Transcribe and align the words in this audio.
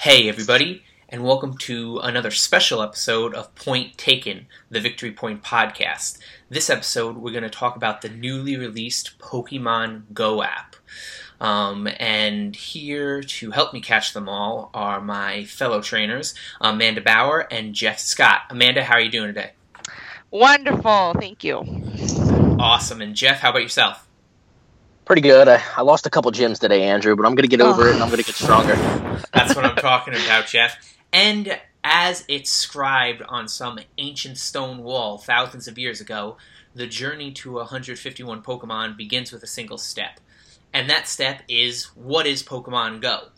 Hey, 0.00 0.30
everybody, 0.30 0.82
and 1.10 1.22
welcome 1.22 1.58
to 1.58 1.98
another 1.98 2.30
special 2.30 2.80
episode 2.80 3.34
of 3.34 3.54
Point 3.54 3.98
Taken, 3.98 4.46
the 4.70 4.80
Victory 4.80 5.12
Point 5.12 5.42
podcast. 5.42 6.16
This 6.48 6.70
episode, 6.70 7.18
we're 7.18 7.32
going 7.32 7.42
to 7.42 7.50
talk 7.50 7.76
about 7.76 8.00
the 8.00 8.08
newly 8.08 8.56
released 8.56 9.18
Pokemon 9.18 10.04
Go 10.14 10.42
app. 10.42 10.76
Um, 11.38 11.86
and 11.98 12.56
here 12.56 13.22
to 13.22 13.50
help 13.50 13.74
me 13.74 13.82
catch 13.82 14.14
them 14.14 14.26
all 14.26 14.70
are 14.72 15.02
my 15.02 15.44
fellow 15.44 15.82
trainers, 15.82 16.34
Amanda 16.62 17.02
Bauer 17.02 17.46
and 17.50 17.74
Jeff 17.74 17.98
Scott. 17.98 18.44
Amanda, 18.48 18.82
how 18.82 18.94
are 18.94 19.02
you 19.02 19.10
doing 19.10 19.26
today? 19.26 19.50
Wonderful, 20.30 21.12
thank 21.20 21.44
you. 21.44 21.58
Awesome. 22.58 23.02
And 23.02 23.14
Jeff, 23.14 23.40
how 23.40 23.50
about 23.50 23.60
yourself? 23.60 24.08
Pretty 25.10 25.22
good. 25.22 25.48
I, 25.48 25.60
I 25.76 25.82
lost 25.82 26.06
a 26.06 26.10
couple 26.10 26.30
gyms 26.30 26.60
today, 26.60 26.84
Andrew, 26.84 27.16
but 27.16 27.26
I'm 27.26 27.34
going 27.34 27.42
to 27.42 27.48
get 27.48 27.60
over 27.60 27.88
it 27.88 27.94
and 27.94 28.00
I'm 28.00 28.10
going 28.10 28.22
to 28.22 28.24
get 28.24 28.40
oh. 28.40 28.44
stronger. 28.44 28.76
That's 29.34 29.56
what 29.56 29.64
I'm 29.64 29.74
talking 29.74 30.14
about, 30.14 30.46
Jeff. 30.46 30.96
And 31.12 31.60
as 31.82 32.24
it's 32.28 32.48
scribed 32.48 33.20
on 33.28 33.48
some 33.48 33.80
ancient 33.98 34.38
stone 34.38 34.84
wall 34.84 35.18
thousands 35.18 35.66
of 35.66 35.76
years 35.78 36.00
ago, 36.00 36.36
the 36.76 36.86
journey 36.86 37.32
to 37.32 37.54
151 37.54 38.40
Pokemon 38.44 38.96
begins 38.96 39.32
with 39.32 39.42
a 39.42 39.48
single 39.48 39.78
step. 39.78 40.20
And 40.72 40.88
that 40.88 41.08
step 41.08 41.42
is 41.48 41.86
what 41.96 42.24
is 42.28 42.44
Pokemon 42.44 43.00
Go? 43.00 43.30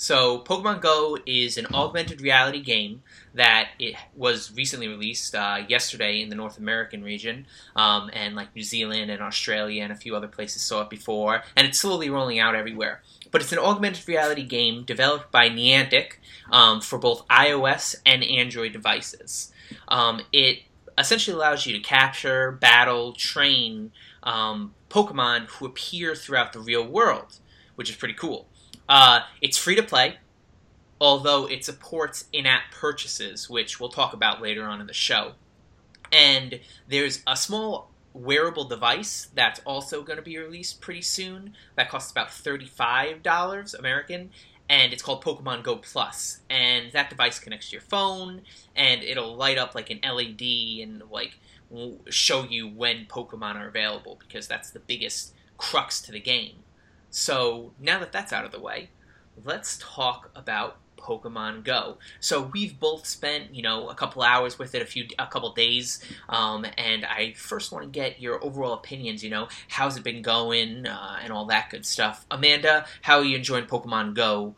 So, 0.00 0.38
Pokemon 0.38 0.80
Go 0.80 1.18
is 1.26 1.58
an 1.58 1.66
augmented 1.74 2.22
reality 2.22 2.62
game 2.62 3.02
that 3.34 3.68
it 3.78 3.96
was 4.16 4.50
recently 4.56 4.88
released 4.88 5.34
uh, 5.34 5.64
yesterday 5.68 6.22
in 6.22 6.30
the 6.30 6.34
North 6.34 6.56
American 6.56 7.04
region, 7.04 7.46
um, 7.76 8.08
and 8.14 8.34
like 8.34 8.56
New 8.56 8.62
Zealand 8.62 9.10
and 9.10 9.20
Australia 9.20 9.82
and 9.82 9.92
a 9.92 9.94
few 9.94 10.16
other 10.16 10.26
places 10.26 10.62
saw 10.62 10.80
it 10.80 10.88
before, 10.88 11.42
and 11.54 11.66
it's 11.66 11.78
slowly 11.78 12.08
rolling 12.08 12.38
out 12.38 12.54
everywhere. 12.54 13.02
But 13.30 13.42
it's 13.42 13.52
an 13.52 13.58
augmented 13.58 14.08
reality 14.08 14.42
game 14.42 14.84
developed 14.84 15.30
by 15.30 15.50
Niantic 15.50 16.12
um, 16.50 16.80
for 16.80 16.98
both 16.98 17.28
iOS 17.28 17.94
and 18.06 18.24
Android 18.24 18.72
devices. 18.72 19.52
Um, 19.88 20.22
it 20.32 20.60
essentially 20.96 21.36
allows 21.36 21.66
you 21.66 21.74
to 21.74 21.80
capture, 21.80 22.52
battle, 22.52 23.12
train 23.12 23.92
um, 24.22 24.74
Pokemon 24.88 25.48
who 25.48 25.66
appear 25.66 26.14
throughout 26.14 26.54
the 26.54 26.60
real 26.60 26.86
world, 26.86 27.36
which 27.74 27.90
is 27.90 27.96
pretty 27.96 28.14
cool. 28.14 28.46
Uh, 28.90 29.20
it's 29.40 29.56
free 29.56 29.76
to 29.76 29.84
play, 29.84 30.16
although 31.00 31.46
it 31.46 31.64
supports 31.64 32.24
in 32.32 32.44
app 32.44 32.72
purchases, 32.72 33.48
which 33.48 33.78
we'll 33.78 33.88
talk 33.88 34.12
about 34.12 34.42
later 34.42 34.64
on 34.64 34.80
in 34.80 34.88
the 34.88 34.92
show. 34.92 35.34
And 36.10 36.58
there's 36.88 37.22
a 37.24 37.36
small 37.36 37.88
wearable 38.12 38.64
device 38.64 39.28
that's 39.32 39.60
also 39.60 40.02
going 40.02 40.16
to 40.16 40.24
be 40.24 40.36
released 40.36 40.80
pretty 40.80 41.02
soon 41.02 41.54
that 41.76 41.88
costs 41.88 42.10
about 42.10 42.30
$35 42.30 43.78
American. 43.78 44.30
And 44.68 44.92
it's 44.92 45.02
called 45.02 45.24
Pokemon 45.24 45.62
Go 45.62 45.76
Plus, 45.76 46.40
and 46.48 46.92
that 46.92 47.10
device 47.10 47.40
connects 47.40 47.70
to 47.70 47.72
your 47.72 47.80
phone, 47.80 48.42
and 48.76 49.02
it'll 49.02 49.34
light 49.34 49.58
up 49.58 49.74
like 49.74 49.90
an 49.90 49.98
LED 50.02 50.42
and 50.82 51.02
like 51.10 51.38
show 52.08 52.44
you 52.44 52.68
when 52.68 53.06
Pokemon 53.06 53.56
are 53.56 53.66
available 53.66 54.16
because 54.20 54.46
that's 54.46 54.70
the 54.70 54.78
biggest 54.78 55.34
crux 55.58 56.00
to 56.02 56.12
the 56.12 56.20
game. 56.20 56.62
So 57.10 57.72
now 57.78 57.98
that 57.98 58.12
that's 58.12 58.32
out 58.32 58.44
of 58.44 58.52
the 58.52 58.60
way, 58.60 58.90
let's 59.44 59.78
talk 59.80 60.30
about 60.34 60.78
Pokemon 60.96 61.64
Go. 61.64 61.98
So 62.20 62.42
we've 62.52 62.78
both 62.78 63.06
spent, 63.06 63.54
you 63.54 63.62
know, 63.62 63.88
a 63.88 63.94
couple 63.94 64.22
hours 64.22 64.58
with 64.58 64.74
it, 64.74 64.82
a 64.82 64.84
few, 64.84 65.08
a 65.18 65.26
couple 65.26 65.52
days, 65.52 66.04
um, 66.28 66.66
and 66.76 67.04
I 67.04 67.32
first 67.32 67.72
want 67.72 67.84
to 67.84 67.90
get 67.90 68.20
your 68.20 68.42
overall 68.44 68.74
opinions. 68.74 69.24
You 69.24 69.30
know, 69.30 69.48
how's 69.68 69.96
it 69.96 70.04
been 70.04 70.22
going, 70.22 70.86
uh, 70.86 71.18
and 71.22 71.32
all 71.32 71.46
that 71.46 71.70
good 71.70 71.86
stuff. 71.86 72.26
Amanda, 72.30 72.86
how 73.02 73.18
are 73.18 73.24
you 73.24 73.36
enjoying 73.36 73.64
Pokemon 73.64 74.14
Go? 74.14 74.54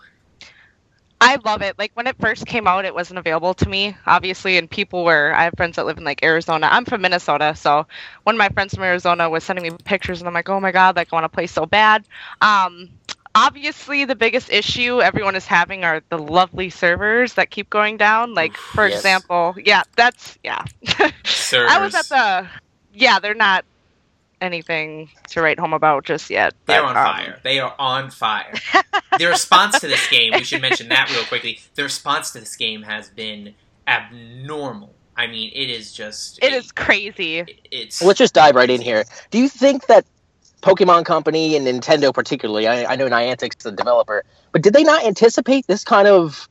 I 1.22 1.36
love 1.44 1.62
it. 1.62 1.78
Like 1.78 1.92
when 1.94 2.06
it 2.06 2.16
first 2.18 2.46
came 2.46 2.66
out, 2.66 2.84
it 2.84 2.94
wasn't 2.94 3.18
available 3.18 3.54
to 3.54 3.68
me, 3.68 3.96
obviously, 4.06 4.58
and 4.58 4.70
people 4.70 5.04
were. 5.04 5.32
I 5.34 5.44
have 5.44 5.54
friends 5.56 5.76
that 5.76 5.86
live 5.86 5.98
in 5.98 6.04
like 6.04 6.22
Arizona. 6.22 6.68
I'm 6.70 6.84
from 6.84 7.02
Minnesota, 7.02 7.54
so 7.56 7.86
one 8.24 8.34
of 8.36 8.38
my 8.38 8.48
friends 8.50 8.74
from 8.74 8.84
Arizona 8.84 9.30
was 9.30 9.44
sending 9.44 9.62
me 9.64 9.70
pictures, 9.84 10.20
and 10.20 10.28
I'm 10.28 10.34
like, 10.34 10.48
oh 10.48 10.60
my 10.60 10.72
god, 10.72 10.96
like 10.96 11.08
I 11.12 11.16
want 11.16 11.24
to 11.24 11.28
play 11.28 11.46
so 11.46 11.66
bad. 11.66 12.04
Um, 12.40 12.90
obviously, 13.34 14.04
the 14.04 14.16
biggest 14.16 14.50
issue 14.50 15.00
everyone 15.00 15.36
is 15.36 15.46
having 15.46 15.84
are 15.84 16.02
the 16.08 16.18
lovely 16.18 16.70
servers 16.70 17.34
that 17.34 17.50
keep 17.50 17.70
going 17.70 17.96
down. 17.96 18.34
Like 18.34 18.56
for 18.56 18.86
Yes. 18.86 18.98
example, 18.98 19.54
yeah, 19.64 19.84
that's 19.96 20.38
yeah. 20.42 20.64
Servers. 21.24 21.70
I 21.72 21.78
was 21.78 21.94
at 21.94 22.08
the. 22.08 22.48
Yeah, 22.94 23.18
they're 23.20 23.34
not 23.34 23.64
anything 24.42 25.08
to 25.30 25.40
write 25.40 25.58
home 25.58 25.72
about 25.72 26.04
just 26.04 26.28
yet. 26.28 26.54
They're 26.66 26.84
on 26.84 26.96
um, 26.96 27.04
fire. 27.04 27.40
They 27.42 27.60
are 27.60 27.74
on 27.78 28.10
fire. 28.10 28.52
the 29.18 29.26
response 29.26 29.80
to 29.80 29.86
this 29.86 30.06
game, 30.08 30.32
we 30.34 30.44
should 30.44 30.60
mention 30.60 30.88
that 30.88 31.10
real 31.10 31.24
quickly. 31.24 31.60
The 31.74 31.84
response 31.84 32.32
to 32.32 32.40
this 32.40 32.56
game 32.56 32.82
has 32.82 33.08
been 33.08 33.54
abnormal. 33.86 34.94
I 35.16 35.26
mean, 35.26 35.52
it 35.54 35.70
is 35.70 35.92
just. 35.92 36.42
It 36.42 36.52
is 36.52 36.72
crazy. 36.72 37.44
It's. 37.70 38.02
Let's 38.02 38.18
just 38.18 38.34
dive 38.34 38.54
right 38.54 38.70
in 38.70 38.80
here. 38.80 39.04
Do 39.30 39.38
you 39.38 39.48
think 39.48 39.86
that 39.86 40.04
Pokemon 40.62 41.04
Company 41.04 41.56
and 41.56 41.66
Nintendo, 41.66 42.14
particularly, 42.14 42.66
I, 42.66 42.92
I 42.92 42.96
know 42.96 43.08
Niantic's 43.08 43.62
the 43.62 43.72
developer, 43.72 44.24
but 44.52 44.62
did 44.62 44.72
they 44.72 44.84
not 44.84 45.04
anticipate 45.04 45.66
this 45.66 45.84
kind 45.84 46.08
of 46.08 46.48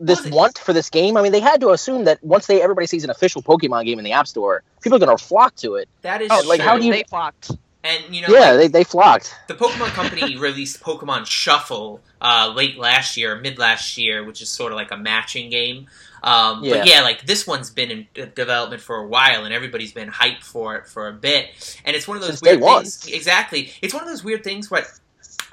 this 0.00 0.18
Was 0.20 0.26
it- 0.26 0.32
want 0.32 0.58
for 0.58 0.72
this 0.72 0.90
game? 0.90 1.16
I 1.16 1.22
mean, 1.22 1.32
they 1.32 1.40
had 1.40 1.60
to 1.60 1.70
assume 1.70 2.04
that 2.04 2.22
once 2.24 2.46
they 2.46 2.60
everybody 2.62 2.86
sees 2.86 3.04
an 3.04 3.10
official 3.10 3.42
Pokemon 3.42 3.84
game 3.84 3.98
in 3.98 4.04
the 4.04 4.12
App 4.12 4.26
Store, 4.26 4.62
people 4.80 4.96
are 4.96 5.04
going 5.06 5.16
to 5.16 5.22
flock 5.22 5.54
to 5.56 5.74
it. 5.76 5.88
that 6.02 6.22
is 6.22 6.30
Oh, 6.32 6.42
like, 6.46 6.60
true. 6.60 6.68
how 6.68 6.78
do 6.78 6.86
you- 6.86 6.92
they 6.92 7.04
flocked. 7.04 7.52
And 7.82 8.14
you 8.14 8.20
know, 8.20 8.28
yeah, 8.28 8.50
like, 8.50 8.58
they, 8.58 8.68
they 8.68 8.84
flocked. 8.84 9.34
the 9.48 9.54
Pokemon 9.54 9.88
Company 9.92 10.36
released 10.48 10.80
Pokemon 10.82 11.24
Shuffle 11.24 12.02
uh, 12.20 12.52
late 12.54 12.76
last 12.78 13.16
year, 13.16 13.36
mid 13.40 13.58
last 13.58 13.96
year, 13.96 14.22
which 14.22 14.42
is 14.42 14.50
sort 14.50 14.70
of 14.72 14.76
like 14.76 14.90
a 14.90 14.98
matching 14.98 15.48
game. 15.48 15.86
Um, 16.22 16.62
Yeah. 16.62 16.74
But 16.80 16.86
yeah, 16.88 17.00
like 17.00 17.24
this 17.24 17.46
one's 17.46 17.70
been 17.70 17.90
in 17.90 18.06
development 18.34 18.82
for 18.82 18.96
a 18.96 19.06
while, 19.06 19.46
and 19.46 19.54
everybody's 19.54 19.92
been 19.94 20.10
hyped 20.10 20.42
for 20.44 20.76
it 20.76 20.86
for 20.88 21.08
a 21.08 21.12
bit. 21.14 21.46
And 21.86 21.96
it's 21.96 22.06
one 22.06 22.18
of 22.18 22.22
those 22.22 22.40
Since 22.40 22.42
weird 22.42 22.60
one. 22.60 22.82
things. 22.82 23.06
Exactly, 23.06 23.72
it's 23.80 23.94
one 23.94 24.02
of 24.02 24.10
those 24.10 24.22
weird 24.22 24.44
things 24.44 24.70
where 24.70 24.86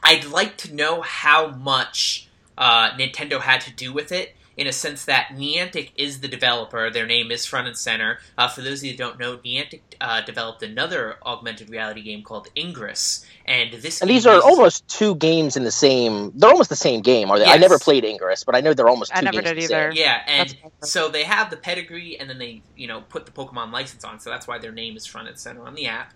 I'd 0.03 0.25
like 0.25 0.57
to 0.57 0.75
know 0.75 1.01
how 1.01 1.47
much 1.51 2.27
uh, 2.57 2.89
Nintendo 2.91 3.39
had 3.39 3.61
to 3.61 3.71
do 3.71 3.93
with 3.93 4.11
it. 4.11 4.35
In 4.57 4.65
a 4.65 4.73
sense 4.73 5.05
that 5.05 5.27
Niantic 5.35 5.91
is 5.95 6.21
the 6.21 6.27
developer, 6.27 6.89
their 6.89 7.05
name 7.05 7.29
is 7.29 7.45
front 7.45 7.67
and 7.67 7.77
center. 7.77 8.17
Uh, 8.39 8.47
for 8.47 8.61
those 8.61 8.79
of 8.79 8.85
you 8.85 8.91
who 8.93 8.97
don't 8.97 9.19
know, 9.19 9.37
Niantic 9.37 9.81
uh, 10.01 10.21
developed 10.21 10.63
another 10.63 11.17
augmented 11.23 11.69
reality 11.69 12.01
game 12.01 12.23
called 12.23 12.47
Ingress, 12.57 13.23
and 13.45 13.71
this 13.73 14.01
And 14.01 14.09
these 14.09 14.25
are 14.25 14.37
is- 14.37 14.43
almost 14.43 14.87
two 14.87 15.13
games 15.15 15.55
in 15.57 15.63
the 15.63 15.69
same. 15.71 16.31
They're 16.33 16.49
almost 16.49 16.71
the 16.71 16.75
same 16.75 17.01
game, 17.01 17.29
are 17.29 17.37
they? 17.37 17.45
I 17.45 17.57
never 17.57 17.77
played 17.77 18.03
Ingress, 18.03 18.43
but 18.43 18.55
I 18.55 18.61
know 18.61 18.73
they're 18.73 18.89
almost 18.89 19.11
two 19.13 19.19
I 19.19 19.21
never 19.21 19.43
games 19.43 19.45
did 19.53 19.57
the 19.57 19.61
same. 19.67 19.77
either. 19.77 19.91
Yeah, 19.93 20.23
and 20.25 20.49
That's 20.49 20.59
awesome. 20.63 20.71
so 20.81 21.09
they 21.09 21.23
have 21.23 21.51
the 21.51 21.57
pedigree, 21.57 22.17
and 22.19 22.27
then 22.27 22.39
they, 22.39 22.63
you 22.75 22.87
know, 22.87 23.01
put 23.01 23.27
the 23.27 23.31
Pokemon 23.31 23.71
license 23.71 24.03
on, 24.03 24.19
so 24.19 24.31
that's 24.31 24.47
why 24.47 24.57
their 24.57 24.71
name 24.71 24.97
is 24.97 25.05
front 25.05 25.27
and 25.27 25.37
center 25.37 25.61
on 25.67 25.75
the 25.75 25.85
app. 25.85 26.13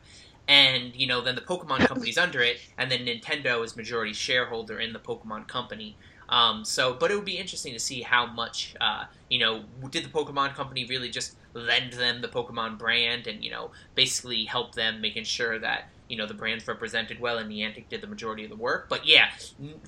And 0.48 0.96
you 0.96 1.06
know, 1.06 1.22
then 1.22 1.36
the 1.36 1.42
Pokemon 1.42 1.80
company's 1.88 2.18
under 2.18 2.42
it, 2.42 2.58
and 2.78 2.90
then 2.92 3.06
Nintendo 3.06 3.64
is 3.64 3.76
majority 3.78 4.14
shareholder 4.14 4.80
in 4.80 4.94
the 4.94 5.00
Pokemon 5.00 5.48
company. 5.48 5.96
Um, 6.32 6.64
so, 6.64 6.94
but 6.94 7.12
it 7.12 7.16
would 7.16 7.26
be 7.26 7.38
interesting 7.38 7.74
to 7.74 7.80
see 7.80 8.02
how 8.02 8.26
much, 8.26 8.74
uh, 8.80 9.04
you 9.30 9.38
know, 9.38 9.64
did 9.90 10.06
the 10.06 10.10
Pokemon 10.10 10.56
company 10.56 10.86
really 10.86 11.10
just 11.10 11.36
lend 11.54 11.94
them 11.94 12.22
the 12.22 12.30
Pokemon 12.30 12.78
brand, 12.80 13.28
and 13.28 13.44
you 13.44 13.52
know, 13.52 13.72
basically 13.96 14.46
help 14.46 14.74
them 14.74 15.02
making 15.02 15.26
sure 15.26 15.60
that 15.60 15.90
you 16.08 16.18
know 16.18 16.26
the 16.26 16.34
brand's 16.34 16.66
represented 16.68 17.20
well, 17.20 17.38
and 17.38 17.52
Niantic 17.52 17.90
did 17.90 18.02
the 18.02 18.08
majority 18.08 18.46
of 18.46 18.50
the 18.50 18.56
work. 18.56 18.88
But 18.88 19.06
yeah, 19.06 19.32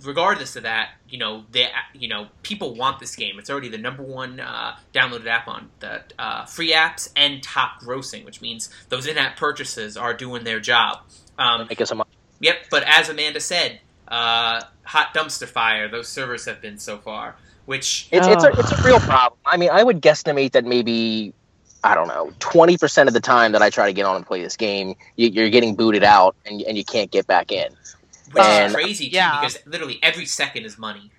regardless 0.03 0.57
of 0.57 0.63
that, 0.63 0.91
you 1.07 1.17
know, 1.17 1.45
they, 1.51 1.69
you 1.93 2.09
know, 2.09 2.27
people 2.43 2.75
want 2.75 2.99
this 2.99 3.15
game. 3.15 3.39
It's 3.39 3.49
already 3.49 3.69
the 3.69 3.77
number 3.77 4.03
one 4.03 4.41
uh, 4.41 4.77
downloaded 4.93 5.27
app 5.27 5.47
on 5.47 5.69
the 5.79 6.03
uh, 6.19 6.45
free 6.45 6.73
apps 6.73 7.09
and 7.15 7.41
top 7.41 7.81
grossing, 7.81 8.25
which 8.25 8.41
means 8.41 8.69
those 8.89 9.07
in-app 9.07 9.37
purchases 9.37 9.95
are 9.95 10.13
doing 10.13 10.43
their 10.43 10.59
job. 10.59 10.99
Um, 11.37 11.67
Make 11.69 11.79
us 11.79 11.89
some 11.89 12.03
yep, 12.41 12.65
but 12.69 12.83
as 12.83 13.07
Amanda 13.07 13.39
said, 13.39 13.79
uh, 14.07 14.61
hot 14.83 15.13
dumpster 15.13 15.47
fire. 15.47 15.87
Those 15.87 16.07
servers 16.07 16.45
have 16.45 16.61
been 16.61 16.77
so 16.79 16.97
far, 16.97 17.35
which 17.65 18.07
It's 18.11 18.27
it's 18.27 18.43
a 18.43 18.49
Oh. 18.49 18.59
it's 18.59 18.71
a 18.71 18.83
real 18.85 18.99
problem. 18.99 19.39
I 19.45 19.57
mean, 19.57 19.69
I 19.71 19.83
would 19.83 20.01
guesstimate 20.01 20.51
that 20.53 20.65
maybe 20.65 21.33
I 21.83 21.95
don't 21.95 22.07
know 22.07 22.31
twenty 22.39 22.77
percent 22.77 23.07
of 23.09 23.13
the 23.13 23.19
time 23.21 23.51
that 23.53 23.61
I 23.61 23.69
try 23.69 23.87
to 23.87 23.93
get 23.93 24.05
on 24.05 24.15
and 24.15 24.25
play 24.25 24.41
this 24.41 24.57
game, 24.57 24.95
you, 25.15 25.29
you're 25.29 25.49
getting 25.49 25.75
booted 25.75 26.03
out 26.03 26.35
and 26.45 26.61
and 26.61 26.77
you 26.77 26.83
can't 26.85 27.11
get 27.11 27.27
back 27.27 27.51
in. 27.51 27.71
which 28.31 28.43
And- 28.43 28.67
is 28.67 28.73
crazy 28.75 29.09
too, 29.09 29.15
yeah. 29.15 29.39
because 29.41 29.57
literally 29.65 29.99
every 30.01 30.25
second 30.25 30.65
is 30.65 30.77
money. 30.77 31.11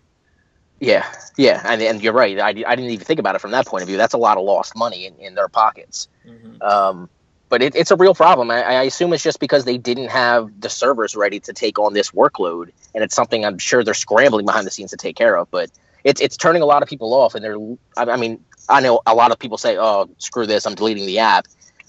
Yeah, 0.80 1.06
yeah, 1.38 1.62
and, 1.64 1.80
and 1.80 2.02
you're 2.02 2.12
right. 2.12 2.38
I, 2.38 2.48
I 2.48 2.52
didn't 2.52 2.90
even 2.90 3.04
think 3.06 3.20
about 3.20 3.36
it 3.36 3.40
from 3.40 3.52
that 3.52 3.64
point 3.64 3.82
of 3.82 3.88
view. 3.88 3.96
That's 3.96 4.12
a 4.12 4.18
lot 4.18 4.36
of 4.36 4.44
lost 4.44 4.76
money 4.76 5.06
in, 5.06 5.14
in 5.18 5.34
their 5.34 5.48
pockets. 5.48 6.08
hmm 6.26 6.60
Um, 6.60 7.08
but 7.54 7.62
it, 7.62 7.76
it's 7.76 7.92
a 7.92 7.96
real 7.96 8.16
problem. 8.16 8.50
I, 8.50 8.64
I 8.64 8.82
assume 8.82 9.12
it's 9.12 9.22
just 9.22 9.38
because 9.38 9.64
they 9.64 9.78
didn't 9.78 10.08
have 10.08 10.60
the 10.60 10.68
servers 10.68 11.14
ready 11.14 11.38
to 11.38 11.52
take 11.52 11.78
on 11.78 11.92
this 11.94 12.10
workload, 12.10 12.72
and 12.96 13.04
it's 13.04 13.14
something 13.14 13.44
I'm 13.44 13.58
sure 13.58 13.84
they're 13.84 13.94
scrambling 13.94 14.44
behind 14.44 14.66
the 14.66 14.72
scenes 14.72 14.90
to 14.90 14.96
take 14.96 15.14
care 15.14 15.36
of. 15.36 15.48
But 15.52 15.70
it's 16.02 16.20
it's 16.20 16.36
turning 16.36 16.62
a 16.62 16.66
lot 16.66 16.82
of 16.82 16.88
people 16.88 17.14
off, 17.14 17.36
and 17.36 17.44
they're. 17.44 17.56
I, 17.96 18.10
I 18.14 18.16
mean, 18.16 18.44
I 18.68 18.80
know 18.80 19.02
a 19.06 19.14
lot 19.14 19.30
of 19.30 19.38
people 19.38 19.56
say, 19.56 19.76
"Oh, 19.78 20.10
screw 20.18 20.48
this, 20.48 20.66
I'm 20.66 20.74
deleting 20.74 21.06
the 21.06 21.20
app," 21.20 21.46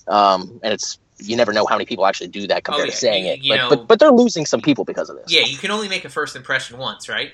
um, 0.07 0.59
and 0.62 0.71
it's 0.71 1.00
you 1.17 1.35
never 1.35 1.51
know 1.51 1.65
how 1.65 1.73
many 1.73 1.85
people 1.88 2.06
actually 2.06 2.27
do 2.27 2.45
that 2.45 2.63
compared 2.63 2.83
Oh, 2.83 2.85
yeah. 2.85 2.91
to 2.91 2.97
saying 2.97 3.25
it. 3.25 3.39
you 3.39 3.53
but, 3.53 3.57
know- 3.57 3.69
but 3.69 3.88
but 3.88 4.00
they're 4.00 4.11
losing 4.11 4.45
some 4.45 4.61
people 4.61 4.85
because 4.85 5.09
of 5.09 5.15
this. 5.15 5.31
Yeah, 5.31 5.45
you 5.47 5.57
can 5.57 5.71
only 5.71 5.89
make 5.89 6.06
a 6.06 6.09
first 6.09 6.35
impression 6.35 6.77
once, 6.77 7.09
right? 7.09 7.31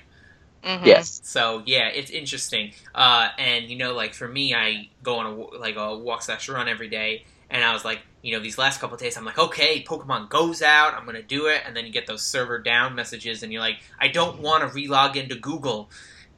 Mhm. 0.64 0.86
Yes. 0.86 1.20
So 1.22 1.62
yeah, 1.66 1.88
it's 1.88 2.10
interesting. 2.10 2.72
Uh, 2.94 3.28
and 3.36 3.66
you 3.66 3.76
know, 3.76 3.92
like 3.92 4.14
for 4.14 4.26
me, 4.26 4.54
I 4.54 4.88
go 5.02 5.16
on 5.16 5.26
a 5.26 5.58
like 5.58 5.76
a 5.76 5.98
walk 5.98 6.22
slash 6.22 6.48
run 6.48 6.66
every 6.66 6.88
day, 6.88 7.26
and 7.50 7.62
I 7.62 7.74
was 7.74 7.84
like, 7.84 7.98
you 8.22 8.32
know, 8.32 8.40
these 8.40 8.56
last 8.56 8.80
couple 8.80 8.94
of 8.94 9.00
days, 9.00 9.16
I'm 9.16 9.24
like, 9.24 9.38
okay, 9.38 9.82
Pokemon 9.82 10.28
goes 10.28 10.62
out, 10.62 10.94
I'm 10.94 11.04
gonna 11.04 11.22
do 11.22 11.46
it, 11.46 11.62
and 11.66 11.76
then 11.76 11.84
you 11.86 11.92
get 11.92 12.06
those 12.06 12.22
server 12.22 12.58
down 12.58 12.94
messages, 12.94 13.42
and 13.42 13.52
you're 13.52 13.60
like, 13.62 13.80
I 14.00 14.08
don't 14.08 14.40
want 14.40 14.62
to 14.62 14.68
relog 14.76 15.16
into 15.16 15.34
Google 15.34 15.90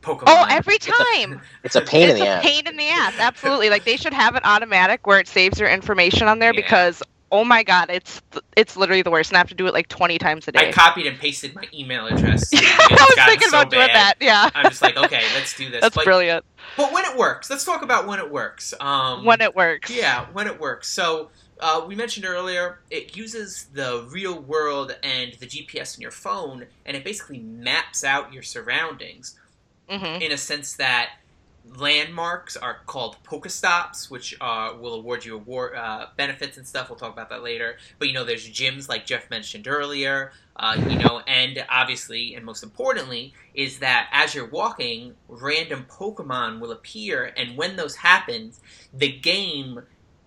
Pokemon. 0.02 0.24
Oh, 0.26 0.46
every 0.48 0.78
time. 0.80 1.40
It's 1.62 1.74
a 1.76 1.80
pain 1.80 2.08
it's 2.10 2.14
in 2.18 2.24
the 2.24 2.26
a 2.26 2.34
ass. 2.36 2.42
pain 2.44 2.66
in 2.66 2.76
the 2.76 2.88
ass. 2.88 3.14
Absolutely. 3.18 3.70
Like 3.70 3.84
they 3.84 3.96
should 3.96 4.12
have 4.14 4.34
it 4.36 4.42
automatic 4.44 5.06
where 5.06 5.18
it 5.20 5.28
saves 5.28 5.58
your 5.58 5.68
information 5.68 6.28
on 6.28 6.38
there 6.38 6.52
Yeah. 6.54 6.60
because 6.60 7.02
oh 7.32 7.44
my 7.44 7.64
god, 7.64 7.90
it's 7.90 8.22
it's 8.56 8.76
literally 8.76 9.02
the 9.02 9.10
worst, 9.10 9.30
and 9.30 9.36
I 9.36 9.40
have 9.40 9.48
to 9.48 9.54
do 9.54 9.66
it 9.66 9.74
like 9.74 9.88
twenty 9.88 10.18
times 10.18 10.46
a 10.46 10.52
day. 10.52 10.68
I 10.68 10.72
copied 10.72 11.06
and 11.06 11.18
pasted 11.18 11.54
my 11.54 11.64
email 11.74 12.06
address. 12.06 12.50
I 12.54 13.06
was 13.16 13.26
thinking 13.26 13.48
so 13.48 13.58
about 13.60 13.70
doing 13.70 13.88
that. 13.88 14.14
Yeah, 14.20 14.50
I'm 14.54 14.70
just 14.70 14.82
like, 14.82 14.96
okay, 14.96 15.22
let's 15.34 15.56
do 15.56 15.68
this. 15.70 15.80
that's 15.80 15.96
but, 15.96 16.04
brilliant. 16.04 16.44
but 16.76 16.92
when 16.92 17.04
it 17.04 17.16
works, 17.16 17.50
let's 17.50 17.64
talk 17.64 17.82
about 17.82 18.06
when 18.06 18.20
it 18.20 18.30
works. 18.30 18.72
Um, 18.78 19.24
when 19.24 19.40
it 19.40 19.56
works. 19.56 19.90
Yeah, 19.90 20.26
when 20.32 20.46
it 20.46 20.60
works. 20.60 20.88
So 20.88 21.30
uh, 21.60 21.84
we 21.86 21.94
mentioned 21.94 22.26
earlier, 22.26 22.80
it 22.90 23.16
uses 23.16 23.66
the 23.72 24.06
real 24.10 24.38
world 24.40 24.96
and 25.02 25.34
the 25.34 25.46
GPS 25.46 25.96
in 25.96 26.02
your 26.02 26.10
phone, 26.10 26.66
and 26.84 26.96
it 26.96 27.04
basically 27.04 27.38
maps 27.38 28.04
out 28.04 28.32
your 28.32 28.42
surroundings 28.42 29.36
hmm 29.88 30.20
in 30.20 30.32
a 30.32 30.36
sense 30.38 30.74
that 30.76 31.10
landmarks 31.76 32.56
are 32.56 32.78
called 32.86 33.16
Pokestops, 33.24 34.10
which 34.10 34.34
uh, 34.40 34.74
will 34.78 34.94
award 34.94 35.24
you 35.24 35.34
award 35.34 35.74
uh, 35.76 36.06
benefits 36.16 36.56
and 36.56 36.66
stuff. 36.66 36.90
We'll 36.90 36.98
talk 36.98 37.12
about 37.12 37.30
that 37.30 37.42
later. 37.42 37.76
But 37.98 38.08
you 38.08 38.14
know, 38.14 38.24
there's 38.24 38.48
gyms 38.48 38.88
like 38.88 39.06
Jeff 39.06 39.30
mentioned 39.30 39.66
earlier. 39.66 40.32
Uh, 40.56 40.76
you 40.88 40.96
know, 40.96 41.20
and 41.26 41.64
obviously, 41.68 42.34
and 42.34 42.44
most 42.44 42.62
importantly, 42.62 43.34
is 43.54 43.78
that 43.80 44.08
as 44.12 44.34
you're 44.34 44.46
walking, 44.46 45.14
random 45.28 45.86
Pokemon 45.88 46.60
will 46.60 46.70
appear, 46.70 47.32
and 47.36 47.56
when 47.56 47.76
those 47.76 47.96
happen, 47.96 48.52
the 48.92 49.10
game 49.10 49.80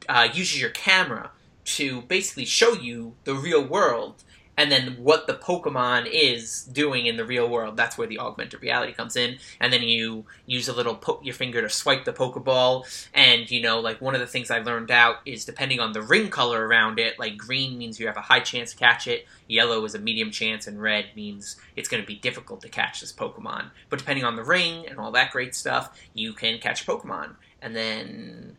uh, 0.08 0.28
uses 0.34 0.62
your 0.62 0.70
camera 0.72 1.32
to 1.66 2.02
basically 2.04 2.46
show 2.46 2.74
you 2.74 3.16
the 3.26 3.36
real 3.36 3.64
world 3.64 4.24
and 4.58 4.72
then 4.72 4.96
what 4.98 5.28
the 5.28 5.36
Pokemon 5.36 6.10
is 6.12 6.64
doing 6.64 7.06
in 7.06 7.16
the 7.16 7.24
real 7.24 7.48
world. 7.48 7.78
That's 7.78 7.96
where 7.98 8.08
the 8.08 8.18
augmented 8.18 8.62
reality 8.64 8.92
comes 8.92 9.16
in. 9.16 9.38
And 9.60 9.72
then 9.72 9.84
you 9.84 10.26
use 10.48 10.68
a 10.68 10.74
little 10.74 10.96
poke 10.96 11.24
your 11.24 11.36
finger 11.36 11.62
to 11.62 11.70
swipe 11.70 12.06
the 12.06 12.12
Pokeball. 12.12 13.08
And 13.14 13.50
you 13.52 13.62
know, 13.62 13.80
like 13.80 14.02
one 14.02 14.16
of 14.16 14.20
the 14.20 14.28
things 14.28 14.50
I 14.50 14.60
learned 14.60 14.90
out 14.90 15.18
is 15.26 15.46
depending 15.46 15.80
on 15.80 15.94
the 15.94 16.02
ring 16.02 16.30
color 16.30 16.68
around 16.68 16.98
it, 16.98 17.20
like 17.20 17.38
green 17.38 17.78
means 17.78 18.00
you 18.00 18.08
have 18.08 18.18
a 18.18 18.22
high 18.22 18.40
chance 18.40 18.72
to 18.72 18.78
catch 18.78 19.08
it, 19.08 19.28
yellow 19.48 19.86
is 19.86 19.94
a 19.94 20.00
medium 20.00 20.32
chance, 20.32 20.66
and 20.66 20.82
red 20.82 21.06
means 21.16 21.58
it's 21.76 21.88
going 21.88 22.02
to 22.02 22.08
be 22.08 22.16
difficult 22.16 22.62
to 22.62 22.70
catch 22.70 23.02
this 23.02 23.14
Pokemon. 23.14 23.70
But 23.90 24.00
depending 24.00 24.26
on 24.26 24.36
the 24.36 24.44
ring 24.44 24.88
and 24.88 24.98
all 24.98 25.12
that 25.12 25.32
great 25.32 25.54
stuff, 25.54 25.96
you 26.16 26.34
can 26.34 26.58
catch 26.58 26.88
Pokemon. 26.88 27.36
And 27.62 27.76
then 27.76 28.58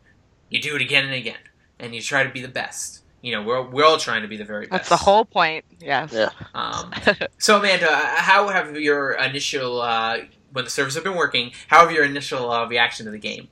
you 0.49 0.61
do 0.61 0.75
it 0.75 0.81
again 0.81 1.05
and 1.05 1.13
again. 1.13 1.37
And 1.79 1.95
you 1.95 2.01
try 2.01 2.23
to 2.23 2.29
be 2.29 2.41
the 2.41 2.49
best. 2.49 3.03
You 3.21 3.33
know, 3.33 3.41
we're, 3.41 3.61
we're 3.61 3.85
all 3.85 3.97
trying 3.97 4.21
to 4.21 4.27
be 4.27 4.37
the 4.37 4.45
very 4.45 4.65
best. 4.67 4.71
That's 4.71 4.89
the 4.89 4.97
whole 4.97 5.25
point. 5.25 5.65
Yes. 5.79 6.11
Yeah. 6.13 6.29
Um, 6.53 6.93
so, 7.37 7.59
Amanda, 7.59 7.91
uh, 7.91 8.15
how 8.17 8.47
have 8.49 8.77
your 8.77 9.11
initial, 9.11 9.81
uh, 9.81 10.19
when 10.51 10.65
the 10.65 10.71
servers 10.71 10.95
have 10.95 11.03
been 11.03 11.15
working, 11.15 11.51
how 11.67 11.81
have 11.81 11.91
your 11.91 12.05
initial 12.05 12.51
uh, 12.51 12.67
reaction 12.67 13.05
to 13.05 13.11
the 13.11 13.17
game? 13.19 13.49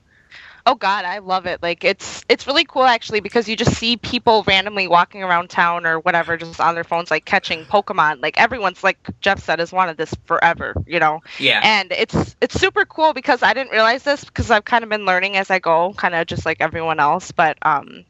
Oh 0.68 0.75
God, 0.75 1.06
I 1.06 1.19
love 1.19 1.46
it. 1.46 1.64
Like 1.64 1.86
it's 1.86 2.25
it's 2.28 2.46
really 2.46 2.66
cool 2.66 2.84
actually 2.84 3.22
because 3.22 3.48
you 3.48 3.56
just 3.56 3.74
see 3.75 3.96
people 3.96 4.44
randomly 4.46 4.90
walking 4.90 5.24
around 5.24 5.50
town 5.50 5.86
or 5.86 6.02
whatever, 6.02 6.36
just 6.36 6.60
on 6.60 6.75
their 6.75 6.84
phones, 6.84 7.10
like 7.10 7.24
catching 7.24 7.64
Pokemon. 7.64 8.22
Like 8.22 8.38
everyone's 8.38 8.84
like 8.84 8.98
Jeff 9.22 9.42
said 9.42 9.60
has 9.60 9.72
wanted 9.72 9.96
this 9.96 10.14
forever, 10.25 10.75
you 10.86 11.00
know. 11.00 11.22
Yeah. 11.40 11.62
And 11.64 11.94
it's 11.94 12.36
it's 12.42 12.60
super 12.60 12.84
cool 12.84 13.14
because 13.14 13.44
I 13.44 13.54
didn't 13.54 13.72
realize 13.72 14.04
this 14.04 14.25
because 14.25 14.52
I've 14.52 14.66
kind 14.66 14.84
of 14.84 14.90
been 14.90 15.06
learning 15.06 15.38
as 15.38 15.50
I 15.50 15.60
go, 15.60 15.94
kind 15.94 16.14
of 16.14 16.28
just 16.28 16.46
like 16.46 16.58
everyone 16.60 17.00
else. 17.00 17.31
But 17.31 17.58
um, 17.62 18.04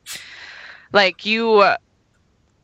like 0.92 1.28
you 1.28 1.64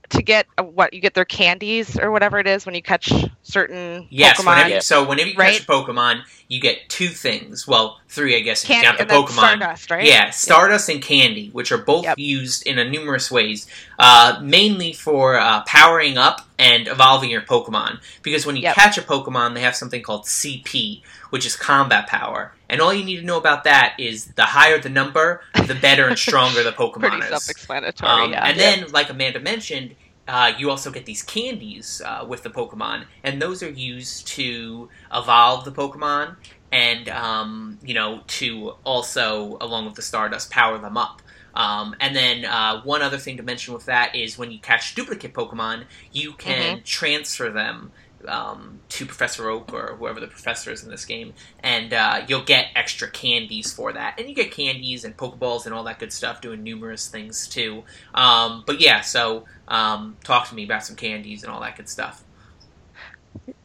to 0.09 0.21
get 0.21 0.47
uh, 0.57 0.63
what 0.63 0.94
you 0.94 1.01
get 1.01 1.13
their 1.13 1.25
candies 1.25 1.97
or 2.00 2.11
whatever 2.11 2.38
it 2.39 2.47
is 2.47 2.65
when 2.65 2.75
you 2.75 2.81
catch 2.81 3.11
certain 3.41 4.07
Yes, 4.09 4.38
Pokemon. 4.39 4.57
whenever, 4.63 4.81
so 4.81 5.07
whenever 5.07 5.29
you 5.29 5.35
Right? 5.38 5.53
catch 5.53 5.61
a 5.67 5.71
Pokemon, 5.71 6.23
you 6.47 6.59
get 6.59 6.89
two 6.89 7.07
things. 7.07 7.67
Well, 7.67 8.00
three, 8.09 8.35
I 8.35 8.41
guess, 8.41 8.63
if 8.63 8.69
you 8.69 8.75
Candy 8.75 8.97
count 8.97 9.09
the 9.09 9.15
Pokemon. 9.15 9.31
Stardust, 9.57 9.91
right? 9.91 10.05
Yeah, 10.05 10.29
Stardust 10.29 10.89
and 10.89 11.01
Candy, 11.01 11.50
which 11.51 11.71
are 11.71 11.77
both 11.79 12.03
Yep. 12.05 12.19
used 12.19 12.67
in 12.67 12.77
a 12.77 12.88
numerous 12.88 13.31
ways, 13.31 13.67
uh, 13.97 14.39
mainly 14.41 14.94
for 14.94 15.39
uh, 15.39 15.63
powering 15.63 16.17
up 16.17 16.41
and 16.59 16.88
evolving 16.88 17.31
your 17.31 17.41
Pokemon. 17.41 18.00
Because 18.21 18.45
when 18.45 18.55
you 18.55 18.63
Yep. 18.63 18.75
catch 18.75 18.97
a 18.97 19.01
Pokemon, 19.01 19.55
they 19.55 19.61
have 19.61 19.75
something 19.75 20.01
called 20.01 20.25
CP, 20.25 21.01
which 21.33 21.47
is 21.47 21.56
combat 21.56 22.06
power. 22.06 22.53
And 22.69 22.80
all 22.80 22.94
you 22.94 23.03
need 23.03 23.15
to 23.15 23.25
know 23.25 23.38
about 23.39 23.63
that 23.63 23.95
is 23.97 24.25
the 24.33 24.44
higher 24.44 24.77
the 24.77 24.88
number, 24.88 25.41
the 25.65 25.74
better 25.74 26.07
and 26.07 26.15
stronger 26.15 26.62
the 26.62 26.71
Pokemon 26.80 27.00
Pretty 27.00 27.18
is. 27.18 27.30
self-explanatory. 27.30 28.07
Um, 28.07 28.31
yeah. 28.33 28.45
And 28.45 28.59
then, 28.59 28.91
like 28.91 29.09
Amanda 29.09 29.39
mentioned, 29.39 29.95
uh, 30.27 30.53
you 30.59 30.69
also 30.69 30.91
get 30.91 31.07
these 31.07 31.24
candies 31.24 32.03
uh, 32.06 32.24
with 32.30 32.44
the 32.44 32.51
Pokemon, 32.51 33.06
and 33.24 33.41
those 33.41 33.63
are 33.63 33.69
used 33.71 34.27
to 34.27 34.89
evolve 35.12 35.65
the 35.65 35.71
Pokemon, 35.71 36.35
and 36.71 37.09
um, 37.09 37.79
you 37.81 37.95
know 37.95 38.21
to 38.27 38.75
also, 38.83 39.57
along 39.59 39.86
with 39.86 39.95
the 39.95 40.03
Stardust, 40.03 40.51
power 40.51 40.77
them 40.77 40.97
up. 40.97 41.24
Um, 41.56 41.95
and 42.00 42.15
then 42.15 42.45
uh, 42.45 42.83
one 42.83 43.01
other 43.01 43.18
thing 43.18 43.38
to 43.38 43.44
mention 43.44 43.74
with 43.74 43.86
that 43.86 44.15
is 44.15 44.38
when 44.38 44.51
you 44.51 44.59
catch 44.59 44.94
duplicate 44.94 45.33
Pokemon, 45.33 45.86
you 46.12 46.33
can 46.33 46.83
transfer 46.83 47.50
them 47.50 47.91
um, 48.28 48.80
to 48.90 49.06
Professor 49.06 49.50
Oak 49.50 49.74
or 49.74 49.96
whoever 49.98 50.20
the 50.20 50.28
professor 50.28 50.72
is 50.72 50.84
in 50.84 50.90
this 50.90 51.06
game, 51.06 51.34
and 51.60 51.94
uh, 51.94 52.25
you'll 52.28 52.44
get 52.44 52.68
extra 52.75 53.10
candies 53.10 53.74
for 53.74 53.94
that. 53.94 54.20
And 54.20 54.30
you 54.30 54.36
get 54.36 54.52
candies 54.52 55.04
and 55.04 55.16
Pokeballs 55.16 55.66
and 55.66 55.74
all 55.74 55.84
that 55.86 56.00
good 56.00 56.14
stuff, 56.14 56.42
doing 56.42 56.64
numerous 56.64 57.08
things 57.08 57.48
too. 57.48 57.84
Um, 58.14 58.64
but 58.66 58.80
yeah, 58.80 59.02
so 59.02 59.46
um, 59.68 60.18
talk 60.24 60.50
to 60.50 60.56
me 60.56 60.64
about 60.64 60.86
some 60.86 60.96
candies 60.96 61.44
and 61.44 61.52
all 61.52 61.62
that 61.62 61.78
good 61.78 61.90
stuff. 61.90 62.24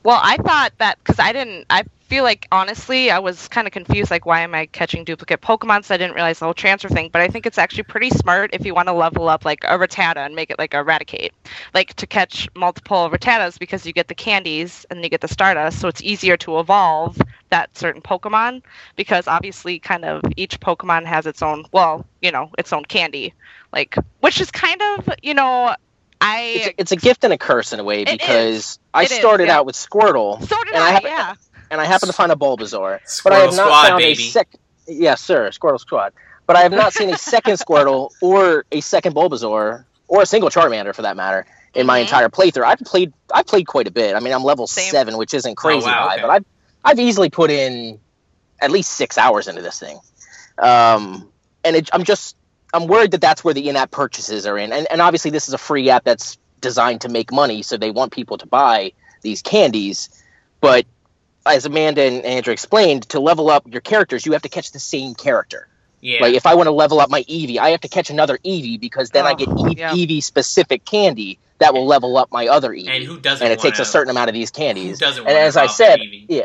Well, 0.03 0.21
I 0.23 0.37
thought 0.39 0.73
that 0.79 0.99
because 0.99 1.19
I 1.19 1.33
didn't. 1.33 1.67
I 1.69 1.85
feel 2.09 2.25
like 2.25 2.47
honestly, 2.51 3.11
I 3.11 3.19
was 3.19 3.49
kind 3.49 3.67
of 3.67 3.73
confused. 3.73 4.11
Like, 4.11 4.27
why 4.27 4.41
am 4.41 4.55
I 4.55 4.67
catching 4.67 5.05
duplicate 5.05 5.41
Pokemon? 5.41 5.85
So 5.85 5.95
I 5.95 5.99
didn't 5.99 6.15
realize 6.15 6.39
the 6.39 6.47
whole 6.47 6.55
transfer 6.55 6.89
thing. 6.89 7.11
But 7.13 7.23
I 7.23 7.29
think 7.29 7.47
it's 7.47 7.59
actually 7.59 7.85
pretty 7.85 8.11
smart 8.11 8.51
if 8.55 8.65
you 8.67 8.75
want 8.75 8.89
to 8.89 8.95
level 8.95 9.29
up 9.29 9.45
like 9.45 9.65
a 9.65 9.79
Rattata 9.79 10.17
and 10.17 10.35
make 10.35 10.51
it 10.51 10.59
like 10.59 10.75
a 10.75 10.79
Raticate, 10.79 11.31
like 11.75 11.95
to 11.95 12.07
catch 12.07 12.49
multiple 12.57 13.11
Rattatas 13.11 13.59
because 13.59 13.87
you 13.87 13.93
get 13.93 14.09
the 14.09 14.15
candies 14.15 14.87
and 14.91 15.03
you 15.03 15.09
get 15.11 15.21
the 15.21 15.29
Stardust, 15.29 15.81
so 15.81 15.89
it's 15.89 16.03
easier 16.03 16.37
to 16.39 16.59
evolve 16.59 17.21
that 17.51 17.77
certain 17.77 18.03
Pokemon 18.03 18.63
because 18.97 19.27
obviously, 19.29 19.79
kind 19.79 20.05
of 20.05 20.23
each 20.37 20.61
Pokemon 20.61 21.05
has 21.07 21.27
its 21.27 21.43
own. 21.43 21.65
Well, 21.73 22.05
you 22.21 22.31
know, 22.33 22.50
its 22.59 22.73
own 22.73 22.85
candy, 22.85 23.35
like 23.73 23.97
which 24.21 24.41
is 24.41 24.50
kind 24.50 24.81
of 24.83 25.09
you 25.23 25.35
know. 25.35 25.75
I 26.21 26.41
It's 26.57 26.67
a, 26.67 26.81
it's 26.81 26.93
a 26.93 26.97
gift 26.97 27.23
and 27.23 27.33
a 27.33 27.38
curse 27.38 27.73
in 27.73 27.79
a 27.79 27.85
way 27.85 28.05
because 28.05 28.81
I 28.93 29.05
It 29.05 29.12
is, 29.12 29.19
started 29.19 29.47
yeah. 29.47 29.59
out 29.59 29.67
with 29.67 29.77
Squirtle 29.77 30.41
so 30.41 30.65
did 30.65 30.75
and 30.75 30.83
I 30.83 30.88
I, 30.88 30.91
have- 30.91 31.05
yeah. 31.05 31.35
And 31.71 31.81
I 31.81 31.85
happen 31.85 32.07
to 32.09 32.13
find 32.13 32.33
a 32.33 32.37
Bulbasaur, 32.37 33.01
Squirtle 33.05 33.25
but 33.25 33.33
I 33.33 33.39
have 33.41 33.55
not 33.57 33.67
Squad, 33.67 33.89
found 33.89 33.99
baby. 33.99 34.23
a 34.23 34.31
sec. 34.31 34.49
Yes, 34.87 35.21
sir, 35.21 35.51
Squirtle 35.51 35.81
Squad. 35.81 36.13
But 36.47 36.57
I 36.57 36.63
have 36.63 36.73
not 36.73 36.95
seen 36.95 37.11
a 37.11 37.19
second 37.19 37.55
Squirtle 37.59 38.11
or 38.23 38.65
a 38.73 38.81
second 38.81 39.15
Bulbasaur 39.15 39.85
or 40.09 40.23
a 40.23 40.27
single 40.27 40.49
Charmander 40.51 40.95
for 40.95 41.03
that 41.03 41.17
matter 41.17 41.45
in 41.75 41.87
my 41.87 41.99
Mhm. 41.99 42.03
entire 42.03 42.29
playthrough. 42.31 42.65
I've 42.65 42.79
played 42.81 43.13
I've 43.33 43.47
played 43.47 43.67
quite 43.67 43.87
a 43.87 43.91
bit. 43.91 44.17
I 44.17 44.21
mean, 44.21 44.33
I'm 44.33 44.43
level 44.45 44.67
Same. 44.67 44.91
seven, 44.91 45.19
which 45.19 45.35
isn't 45.35 45.57
crazy 45.57 45.85
Oh, 45.87 45.91
wow, 45.91 46.09
high, 46.09 46.15
okay. 46.15 46.23
but 46.23 46.31
I've 46.31 46.45
I've 46.85 46.99
easily 46.99 47.29
put 47.29 47.51
in 47.51 48.01
at 48.61 48.71
least 48.71 48.93
six 48.93 49.19
hours 49.19 49.47
into 49.49 49.61
this 49.63 49.79
thing. 49.79 49.99
Um, 50.59 51.29
and 51.65 51.77
it, 51.77 51.91
I'm 51.93 52.05
just 52.05 52.35
I'm 52.73 52.87
worried 52.87 53.11
that 53.13 53.21
that's 53.21 53.45
where 53.45 53.55
the 53.55 53.69
in-app 53.69 53.91
purchases 53.91 54.47
are 54.47 54.57
in, 54.59 54.73
and 54.73 54.87
and 54.91 55.01
obviously 55.03 55.31
this 55.31 55.49
is 55.49 55.55
a 55.55 55.59
free 55.59 55.91
app 55.91 56.05
that's 56.05 56.39
designed 56.61 57.03
to 57.03 57.09
make 57.09 57.31
money, 57.31 57.63
so 57.63 57.77
they 57.77 57.91
want 57.91 58.13
people 58.13 58.39
to 58.39 58.47
buy 58.47 58.93
these 59.23 59.43
candies. 59.43 60.09
But 60.61 60.87
as 61.49 61.67
Amanda 61.67 62.02
and 62.02 62.25
Andrew 62.25 62.52
explained, 62.52 63.09
to 63.11 63.21
level 63.21 63.50
up 63.50 63.67
your 63.67 63.81
characters, 63.81 64.25
you 64.26 64.33
have 64.33 64.43
to 64.43 64.49
catch 64.49 64.71
the 64.73 64.78
same 64.81 65.14
character. 65.14 65.69
Yeah. 66.00 66.23
Like 66.23 66.35
if 66.35 66.47
I 66.47 66.55
want 66.55 66.69
to 66.69 66.71
level 66.73 67.00
up 67.00 67.11
my 67.11 67.23
Eevee, 67.25 67.59
I 67.59 67.71
have 67.71 67.81
to 67.81 67.88
catch 67.88 68.09
another 68.11 68.38
Eevee 68.38 68.78
because 68.81 69.11
then 69.11 69.26
I 69.26 69.35
get 69.35 69.49
Oh, 69.50 69.69
e- 69.69 69.75
yeah. 69.78 69.93
Eevee 69.93 70.23
specific 70.23 70.85
candy 70.85 71.38
that 71.59 71.75
will 71.75 71.87
level 71.87 72.17
up 72.17 72.31
my 72.31 72.47
other 72.47 72.71
Eevee. 72.71 72.88
and 72.88 73.02
who 73.05 73.19
doesn't? 73.19 73.45
and 73.45 73.52
it 73.52 73.59
takes 73.59 73.81
a 73.81 73.85
certain 73.85 74.11
amount 74.11 74.28
of 74.28 74.35
these 74.35 74.50
Who 74.50 74.59
candies. 74.62 74.99
doesn't? 75.00 75.26
And 75.26 75.37
as 75.37 75.57
I 75.57 75.67
said, 75.67 75.99
yeah, 76.28 76.43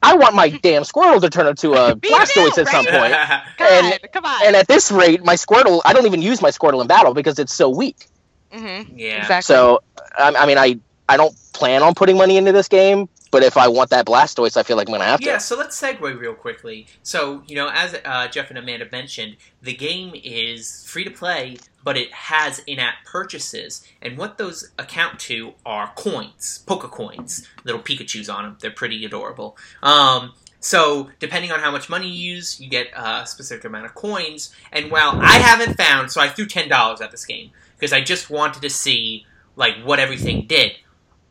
I 0.00 0.14
want 0.16 0.36
my 0.36 0.48
damn 0.50 0.82
Squirtle 0.84 1.20
to 1.22 1.28
turn 1.28 1.48
into 1.48 1.72
a 1.74 1.88
Me 1.96 2.00
Blastoise 2.02 2.54
too, 2.54 2.60
at 2.60 2.68
some 2.68 2.84
point. 2.86 3.12
God, 3.58 3.84
And- 3.84 3.98
come 4.12 4.24
on. 4.24 4.46
And 4.46 4.54
at 4.56 4.68
this 4.68 4.92
rate, 4.92 5.24
my 5.24 5.34
Squirtle, 5.34 5.80
I 5.84 5.92
don't 5.92 6.06
even 6.06 6.22
use 6.22 6.40
my 6.40 6.50
Squirtle 6.50 6.80
in 6.80 6.86
battle 6.86 7.14
because 7.14 7.40
it's 7.40 7.52
so 7.52 7.68
weak. 7.68 8.06
mm-hmm. 8.52 8.96
yeah. 8.96 9.22
Exactly. 9.22 9.42
So, 9.54 9.82
I, 10.16 10.34
I 10.38 10.46
mean, 10.46 10.58
I, 10.58 10.78
I 11.08 11.16
don't 11.16 11.34
plan 11.52 11.82
on 11.82 11.94
putting 11.94 12.16
money 12.16 12.36
into 12.36 12.52
this 12.52 12.68
game, 12.68 13.08
but 13.34 13.42
if 13.42 13.56
I 13.56 13.66
want 13.66 13.90
that 13.90 14.06
Blastoise, 14.06 14.56
I 14.56 14.62
feel 14.62 14.76
like 14.76 14.88
I'm 14.88 14.92
gonna 14.92 15.06
have 15.06 15.18
to. 15.18 15.26
Yeah, 15.26 15.38
so 15.38 15.56
let's 15.56 15.80
segue 15.80 16.00
real 16.00 16.34
quickly. 16.34 16.86
So, 17.02 17.42
you 17.48 17.56
know, 17.56 17.68
as 17.68 17.96
uh, 18.04 18.28
Jeff 18.28 18.48
and 18.48 18.56
Amanda 18.56 18.86
mentioned, 18.92 19.38
the 19.60 19.74
game 19.74 20.14
is 20.22 20.84
free 20.86 21.02
to 21.02 21.10
play, 21.10 21.56
but 21.82 21.96
it 21.96 22.12
has 22.12 22.60
in 22.60 22.78
app 22.78 23.04
purchases. 23.04 23.84
And 24.00 24.16
what 24.16 24.38
those 24.38 24.70
account 24.78 25.18
to 25.20 25.54
are 25.66 25.90
coins, 25.96 26.62
Poke 26.64 26.88
coins, 26.92 27.48
little 27.64 27.80
Pikachus 27.82 28.32
on 28.32 28.44
them. 28.44 28.56
They're 28.60 28.70
pretty 28.70 29.04
adorable. 29.04 29.56
Um, 29.82 30.34
so, 30.60 31.10
depending 31.18 31.50
on 31.50 31.58
how 31.58 31.72
much 31.72 31.90
money 31.90 32.06
you 32.06 32.34
use, 32.34 32.60
you 32.60 32.70
get 32.70 32.86
a 32.94 33.26
specific 33.26 33.64
amount 33.64 33.86
of 33.86 33.96
coins. 33.96 34.54
And 34.70 34.92
while 34.92 35.18
I 35.20 35.38
haven't 35.38 35.76
found, 35.76 36.12
so 36.12 36.20
I 36.20 36.28
threw 36.28 36.46
$10 36.46 37.00
at 37.00 37.10
this 37.10 37.24
game 37.24 37.50
because 37.74 37.92
I 37.92 38.00
just 38.00 38.30
wanted 38.30 38.62
to 38.62 38.70
see, 38.70 39.26
like, 39.56 39.74
what 39.82 39.98
everything 39.98 40.46
did. 40.46 40.76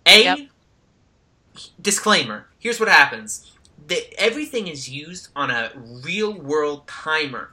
A, 0.06 0.24
Yep. 0.26 0.40
Disclaimer. 1.82 2.48
Here's 2.60 2.80
what 2.80 2.90
happens. 2.90 3.52
The, 3.88 4.06
everything 4.18 4.68
is 4.68 4.90
used 4.90 5.30
on 5.36 5.52
a 5.52 5.72
real 5.76 6.34
world 6.34 6.88
timer. 6.88 7.52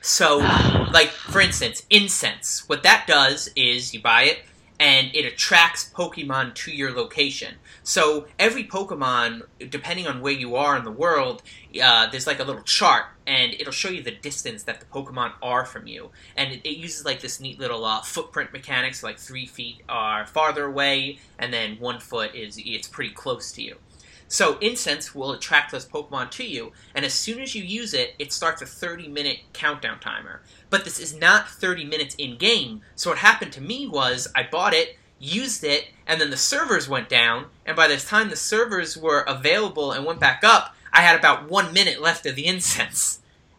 So 0.00 0.38
like 0.38 1.08
for 1.08 1.40
instance 1.40 1.84
incense. 1.90 2.68
What 2.68 2.82
that 2.84 3.06
does 3.06 3.50
is 3.56 3.92
you 3.92 4.00
buy 4.00 4.22
it 4.24 4.38
and 4.80 5.10
it 5.14 5.24
attracts 5.24 5.90
pokemon 5.92 6.54
to 6.54 6.70
your 6.70 6.92
location. 6.92 7.56
So 7.82 8.26
every 8.38 8.64
pokemon 8.64 9.42
depending 9.70 10.06
on 10.06 10.20
where 10.20 10.32
you 10.32 10.56
are 10.56 10.76
in 10.76 10.84
the 10.84 10.90
world 10.90 11.42
uh, 11.82 12.08
there's 12.10 12.26
like 12.26 12.40
a 12.40 12.44
little 12.44 12.62
chart 12.62 13.06
and 13.26 13.54
it'll 13.54 13.72
show 13.72 13.88
you 13.90 14.02
the 14.02 14.10
distance 14.10 14.62
that 14.64 14.80
the 14.80 14.86
pokemon 14.86 15.32
are 15.42 15.64
from 15.64 15.86
you. 15.86 16.10
And 16.36 16.52
it, 16.52 16.60
it 16.64 16.76
uses 16.76 17.04
like 17.04 17.20
this 17.20 17.40
neat 17.40 17.58
little 17.58 17.84
uh, 17.84 18.02
footprint 18.02 18.52
mechanics 18.52 19.02
like 19.02 19.18
three 19.18 19.46
feet 19.46 19.82
are 19.88 20.26
farther 20.26 20.64
away 20.64 21.18
and 21.38 21.52
then 21.52 21.76
one 21.78 22.00
foot 22.00 22.34
is 22.34 22.60
it's 22.64 22.88
pretty 22.88 23.12
close 23.12 23.52
to 23.52 23.62
you 23.62 23.76
so 24.28 24.58
incense 24.58 25.14
will 25.14 25.32
attract 25.32 25.72
those 25.72 25.86
pokemon 25.86 26.30
to 26.30 26.44
you 26.44 26.70
and 26.94 27.04
as 27.04 27.14
soon 27.14 27.40
as 27.40 27.54
you 27.54 27.62
use 27.62 27.94
it 27.94 28.14
it 28.18 28.32
starts 28.32 28.60
a 28.62 28.66
30 28.66 29.08
minute 29.08 29.38
countdown 29.52 29.98
timer 29.98 30.42
but 30.70 30.84
this 30.84 31.00
is 31.00 31.14
not 31.14 31.48
30 31.48 31.84
minutes 31.84 32.14
in 32.16 32.36
game 32.36 32.80
so 32.94 33.10
what 33.10 33.18
happened 33.18 33.52
to 33.52 33.60
me 33.60 33.86
was 33.86 34.28
i 34.34 34.42
bought 34.42 34.74
it 34.74 34.96
used 35.18 35.64
it 35.64 35.86
and 36.06 36.20
then 36.20 36.30
the 36.30 36.36
servers 36.36 36.88
went 36.88 37.08
down 37.08 37.46
and 37.66 37.74
by 37.76 37.88
the 37.88 37.96
time 37.96 38.28
the 38.28 38.36
servers 38.36 38.96
were 38.96 39.20
available 39.22 39.90
and 39.92 40.04
went 40.04 40.20
back 40.20 40.44
up 40.44 40.74
i 40.92 41.00
had 41.00 41.18
about 41.18 41.48
one 41.50 41.72
minute 41.72 42.00
left 42.00 42.24
of 42.26 42.36
the 42.36 42.46
incense 42.46 43.18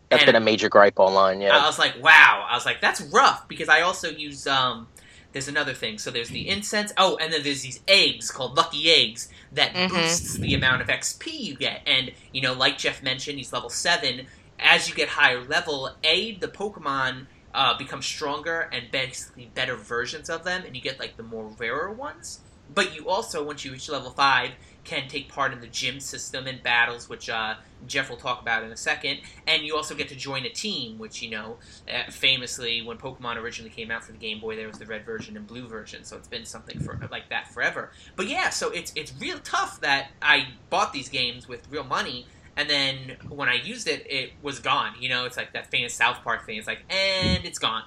That's 0.10 0.22
and- 0.24 0.28
been 0.28 0.36
a 0.42 0.46
major 0.46 0.70
gripe 0.70 0.98
online. 1.00 1.40
Yeah. 1.42 1.56
I 1.58 1.66
was 1.68 1.78
like, 1.78 2.02
wow. 2.02 2.48
I 2.50 2.56
was 2.56 2.66
like, 2.66 2.82
that's 2.82 3.00
rough 3.02 3.48
because 3.48 3.70
I 3.70 3.82
also 3.82 4.10
use 4.10 4.48
um. 4.48 4.88
There's 5.32 5.48
another 5.48 5.74
thing. 5.74 6.00
So 6.00 6.10
there's 6.12 6.30
the 6.30 6.48
incense. 6.50 6.92
Oh, 6.98 7.18
and 7.18 7.32
then 7.32 7.44
there's 7.44 7.62
these 7.62 7.80
eggs 7.88 8.32
called 8.32 8.58
lucky 8.58 8.90
eggs 8.92 9.30
that 9.52 9.74
Mhm. 9.74 9.90
boosts 9.90 10.34
the 10.34 10.54
amount 10.56 10.82
of 10.82 10.90
XP 10.90 11.32
you 11.32 11.56
get. 11.56 11.82
And 11.86 12.12
you 12.32 12.42
know, 12.42 12.54
like 12.54 12.78
Jeff 12.78 13.04
mentioned, 13.04 13.38
he's 13.38 13.54
level 13.54 13.70
seven. 13.70 14.28
As 14.60 14.90
you 14.90 14.96
get 14.96 15.10
higher 15.10 15.44
level, 15.44 15.96
a 16.04 16.34
the 16.36 16.48
Pokemon 16.48 17.28
uh, 17.54 17.76
become 17.78 18.02
stronger 18.02 18.70
and 18.72 18.92
basically 18.92 19.52
better 19.56 19.76
versions 19.76 20.30
of 20.30 20.44
them, 20.44 20.64
and 20.66 20.76
you 20.76 20.82
get 20.82 21.00
like 21.00 21.18
the 21.18 21.24
more 21.24 21.48
rarer 21.58 21.92
ones. 21.92 22.40
But 22.72 22.96
you 22.96 23.10
also, 23.10 23.44
once 23.44 23.66
you 23.66 23.72
reach 23.72 23.90
level 23.90 24.12
five, 24.12 24.52
can 24.84 25.08
take 25.08 25.30
part 25.30 25.54
in 25.54 25.62
the 25.62 25.68
gym 25.68 26.00
system 26.00 26.48
and 26.48 26.62
battles, 26.64 27.10
which 27.10 27.30
uh, 27.30 27.56
Jeff 27.88 28.10
will 28.10 28.18
talk 28.18 28.42
about 28.42 28.64
in 28.64 28.72
a 28.72 28.78
second. 28.78 29.20
And 29.48 29.64
you 29.64 29.76
also 29.76 29.96
get 29.96 30.10
to 30.10 30.16
join 30.16 30.46
a 30.46 30.50
team, 30.50 30.98
which 30.98 31.22
you 31.22 31.30
know, 31.30 31.58
uh, 31.92 32.10
famously, 32.12 32.82
when 32.82 32.98
Pokemon 32.98 33.38
originally 33.38 33.72
came 33.72 33.92
out 33.92 34.04
for 34.04 34.12
the 34.12 34.18
Game 34.18 34.40
Boy, 34.40 34.56
there 34.56 34.68
was 34.68 34.80
the 34.80 34.86
red 34.86 35.06
version 35.06 35.38
and 35.38 35.46
blue 35.46 35.68
version, 35.68 36.04
so 36.04 36.18
it's 36.18 36.28
been 36.28 36.46
something 36.46 36.80
for 36.80 37.00
like 37.12 37.30
that 37.30 37.48
forever. 37.48 37.92
But 38.16 38.28
yeah, 38.28 38.50
so 38.50 38.70
it's 38.70 38.92
it's 38.96 39.14
real 39.20 39.40
tough 39.40 39.82
that 39.82 40.12
I 40.22 40.50
bought 40.70 40.94
these 40.94 41.10
games 41.10 41.48
with 41.48 41.70
real 41.70 41.84
money. 41.84 42.26
And 42.58 42.70
then 42.70 43.16
when 43.30 43.48
I 43.48 43.54
used 43.54 43.88
it, 43.88 44.06
it 44.10 44.34
was 44.42 44.60
gone. 44.60 44.94
You 45.00 45.08
know, 45.08 45.26
it's 45.26 45.38
like 45.38 45.54
that 45.54 45.72
famous 45.72 45.94
South 45.94 46.24
Park 46.24 46.46
thing. 46.46 46.58
It's 46.58 46.68
like, 46.68 46.84
and 46.90 47.46
it's 47.46 47.60
gone. 47.60 47.84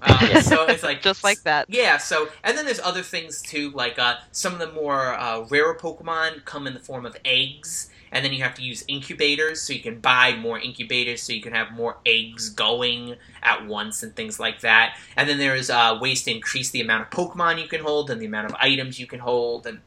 Uh, 0.00 0.40
so 0.40 0.66
it's 0.66 0.82
like 0.82 1.02
Just 1.02 1.24
like 1.24 1.42
that. 1.42 1.66
yeah, 1.68 1.96
so 1.98 2.28
and 2.44 2.56
then 2.56 2.64
there's 2.64 2.80
other 2.80 3.02
things 3.02 3.42
too, 3.42 3.70
like 3.70 3.98
uh, 3.98 4.16
some 4.32 4.52
of 4.52 4.58
the 4.58 4.70
more 4.72 5.14
uh, 5.14 5.40
rarer 5.50 5.74
Pokemon 5.74 6.44
come 6.44 6.66
in 6.66 6.74
the 6.74 6.80
form 6.80 7.04
of 7.04 7.16
eggs, 7.24 7.90
and 8.12 8.24
then 8.24 8.32
you 8.32 8.42
have 8.42 8.54
to 8.54 8.62
use 8.62 8.84
incubators, 8.88 9.60
so 9.60 9.72
you 9.72 9.80
can 9.80 9.98
buy 10.00 10.34
more 10.36 10.58
incubators, 10.58 11.22
so 11.22 11.32
you 11.32 11.42
can 11.42 11.52
have 11.52 11.72
more 11.72 11.98
eggs 12.06 12.48
going 12.48 13.16
at 13.42 13.66
once 13.66 14.02
and 14.02 14.14
things 14.14 14.38
like 14.38 14.60
that. 14.60 14.96
And 15.16 15.28
then 15.28 15.38
there's 15.38 15.68
uh, 15.68 15.98
ways 16.00 16.22
to 16.24 16.30
increase 16.30 16.70
the 16.70 16.80
amount 16.80 17.02
of 17.02 17.10
Pokemon 17.10 17.60
you 17.60 17.68
can 17.68 17.80
hold 17.82 18.08
and 18.10 18.20
the 18.20 18.26
amount 18.26 18.46
of 18.46 18.54
items 18.60 18.98
you 19.00 19.06
can 19.06 19.18
hold, 19.20 19.66
and 19.66 19.80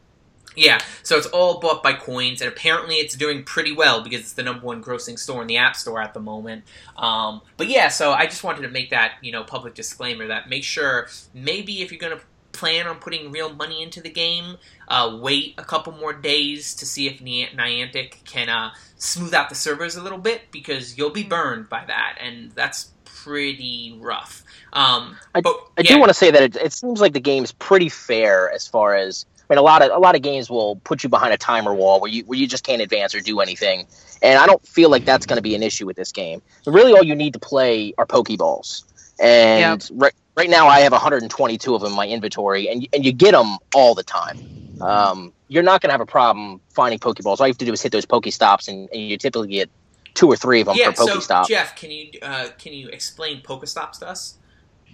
yeah, 0.56 0.80
so 1.04 1.18
it's 1.18 1.28
all 1.28 1.60
bought 1.60 1.82
by 1.82 1.94
coins, 1.94 2.42
and 2.42 2.52
apparently 2.52 2.96
it's 2.96 3.16
doing 3.16 3.44
pretty 3.44 3.72
well 3.72 4.02
because 4.02 4.22
it's 4.22 4.34
the 4.34 4.44
number 4.44 4.66
one 4.66 4.84
grossing 4.84 5.18
store 5.18 5.42
in 5.42 5.48
the 5.48 5.58
App 5.58 5.76
Store 5.76 6.02
at 6.02 6.14
the 6.14 6.20
moment. 6.20 6.64
Um, 6.98 7.42
but 7.58 7.68
yeah, 7.68 7.88
so 7.88 8.12
I 8.12 8.26
just 8.26 8.44
wanted 8.44 8.64
to 8.64 8.70
make 8.70 8.90
that 8.90 9.14
you 9.22 9.32
know 9.32 9.44
public 9.44 9.76
disclaimer 9.76 10.28
that 10.28 10.50
make 10.50 10.64
sure 10.64 11.08
maybe 11.34 11.82
if 11.82 11.92
you're 11.92 12.00
gonna 12.00 12.22
plan 12.52 12.86
on 12.86 12.98
putting 12.98 13.32
real 13.32 13.54
money 13.54 13.82
into 13.82 14.02
the 14.02 14.10
game, 14.10 14.58
uh, 14.90 15.18
wait 15.22 15.56
a 15.58 15.64
couple 15.64 15.94
more 15.94 16.14
days 16.14 16.76
to 16.76 16.86
see 16.86 17.08
if 17.08 17.20
Niantic 17.20 18.24
can 18.26 18.50
uh, 18.50 18.72
smooth 18.98 19.34
out 19.34 19.50
the 19.50 19.56
servers 19.56 19.96
a 19.96 20.04
little 20.04 20.18
bit 20.18 20.52
because 20.52 20.98
you'll 20.98 21.12
be 21.12 21.24
burned 21.24 21.70
by 21.70 21.86
that, 21.86 22.18
and 22.20 22.52
that's 22.52 22.92
pretty 23.24 23.98
rough. 24.00 24.44
Um, 24.74 25.18
I- 25.36 25.42
but, 25.42 25.56
I 25.78 25.82
yeah, 25.82 25.94
do 25.94 26.00
want 26.00 26.10
to 26.10 26.14
say 26.14 26.32
that 26.32 26.44
it, 26.44 26.56
it 26.56 26.74
seems 26.74 27.02
like 27.02 27.14
the 27.14 27.20
game's 27.20 27.52
pretty 27.52 27.90
fair 27.90 28.50
as 28.52 28.68
far 28.68 28.96
as 28.96 29.26
I 29.50 29.54
mean 29.54 29.58
a 29.60 29.64
lot 29.64 29.82
of 29.82 29.92
a 29.92 29.98
lot 29.98 30.16
of 30.16 30.22
games 30.22 30.50
will 30.50 30.78
put 30.78 31.04
you 31.04 31.10
behind 31.10 31.34
a 31.34 31.38
timer 31.38 31.74
wall 31.74 32.00
where 32.00 32.10
you 32.10 32.24
where 32.24 32.40
you 32.40 32.48
just 32.48 32.64
can't 32.64 32.82
advance 32.82 33.14
or 33.14 33.20
do 33.20 33.42
anything, 33.42 33.86
and 34.22 34.40
I 34.40 34.46
don't 34.46 34.66
feel 34.66 34.90
like 34.90 35.04
that's 35.04 35.26
going 35.26 35.38
to 35.38 35.42
be 35.42 35.56
an 35.56 35.64
issue 35.64 35.86
with 35.86 35.98
this 35.98 36.12
game. 36.14 36.42
Really, 36.66 36.94
all 36.94 37.04
you 37.04 37.16
need 37.16 37.34
to 37.34 37.40
play 37.40 37.94
are 37.98 38.06
Pokeballs, 38.06 38.84
and 39.20 39.86
right 39.94 40.14
right 40.38 40.50
now 40.50 40.68
I 40.68 40.80
have 40.82 40.94
122 40.94 41.76
of 41.76 41.82
them 41.82 41.92
in 41.92 41.96
my 41.98 42.08
inventory, 42.08 42.70
and 42.70 42.88
and 42.94 43.04
you 43.04 43.12
get 43.12 43.34
them 43.34 43.58
all 43.76 43.94
the 43.94 44.04
time. 44.04 44.40
Um, 44.80 45.34
you're 45.50 45.64
not 45.64 45.82
going 45.82 45.90
to 45.90 45.94
have 45.94 46.02
a 46.02 46.06
problem 46.06 46.62
finding 46.70 46.98
Pokeballs. 47.00 47.40
All 47.42 47.46
you 47.48 47.52
have 47.52 47.58
to 47.58 47.66
do 47.66 47.74
is 47.74 47.82
hit 47.82 47.92
those 47.92 48.06
Pokestops, 48.06 48.70
and, 48.70 48.90
and 48.92 49.02
you 49.02 49.18
typically 49.18 49.50
get 49.50 49.70
two 50.14 50.28
or 50.28 50.36
three 50.36 50.62
of 50.62 50.68
them 50.68 50.76
yeah. 50.78 50.92
So 50.94 51.08
Pokestop. 51.08 51.48
Jeff, 51.48 51.76
can 51.76 51.92
you 51.92 52.12
uh, 52.22 52.50
can 52.58 52.74
you 52.74 52.90
explain 52.90 53.42
Pokestops 53.42 54.00
to 54.00 54.10
us? 54.10 54.38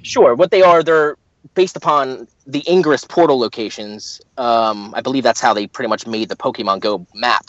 Sure. 0.03 0.35
What 0.35 0.51
they 0.51 0.61
are, 0.61 0.83
they're 0.83 1.17
based 1.53 1.75
upon 1.75 2.27
the 2.45 2.63
Ingress 2.67 3.03
portal 3.03 3.39
locations. 3.39 4.21
Um, 4.37 4.93
I 4.95 5.01
believe 5.01 5.23
that's 5.23 5.41
how 5.41 5.53
they 5.53 5.67
pretty 5.67 5.89
much 5.89 6.05
made 6.05 6.29
the 6.29 6.35
Pokemon 6.35 6.79
Go 6.79 7.05
map. 7.13 7.45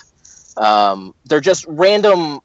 Um, 0.57 1.15
they're 1.25 1.41
just 1.41 1.65
random 1.69 2.41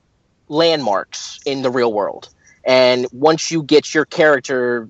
landmarks 0.48 1.39
in 1.46 1.62
the 1.62 1.72
real 1.72 1.92
world. 1.92 2.30
And 2.63 3.08
once 3.12 3.51
you 3.51 3.63
get 3.63 3.94
your 3.94 4.06
character, 4.06 4.89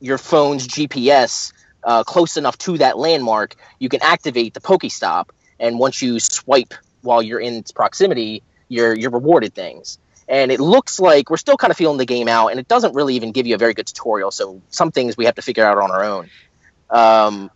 your 0.00 0.18
phone's 0.18 0.66
GPS 0.66 1.52
uh, 1.84 2.04
close 2.04 2.36
enough 2.36 2.58
to 2.58 2.78
that 2.78 2.98
landmark, 2.98 3.56
you 3.78 3.88
can 3.88 4.02
activate 4.02 4.54
the 4.54 4.60
Pokestop. 4.60 5.28
And 5.58 5.78
once 5.78 6.02
you 6.02 6.18
swipe 6.18 6.74
while 7.02 7.22
you're 7.22 7.40
in 7.40 7.54
its 7.54 7.72
proximity, 7.72 8.42
you're 8.70 8.96
you're 8.96 9.10
rewarded 9.10 9.54
things. 9.54 9.98
And 10.28 10.52
it 10.52 10.60
looks 10.60 11.00
like 11.00 11.28
we're 11.28 11.36
still 11.36 11.56
kind 11.56 11.72
of 11.72 11.76
feeling 11.76 11.98
the 11.98 12.06
game 12.06 12.28
out 12.28 12.48
and 12.48 12.60
it 12.60 12.68
doesn't 12.68 12.94
really 12.94 13.16
even 13.16 13.32
give 13.32 13.46
you 13.48 13.56
a 13.56 13.58
very 13.58 13.74
good 13.74 13.86
tutorial 13.86 14.30
so 14.30 14.62
some 14.68 14.92
things 14.92 15.16
we 15.16 15.24
have 15.24 15.34
to 15.34 15.42
figure 15.42 15.64
out 15.64 15.76
on 15.78 15.90
our 15.90 16.04
own. 16.04 16.30
Um, 16.88 17.50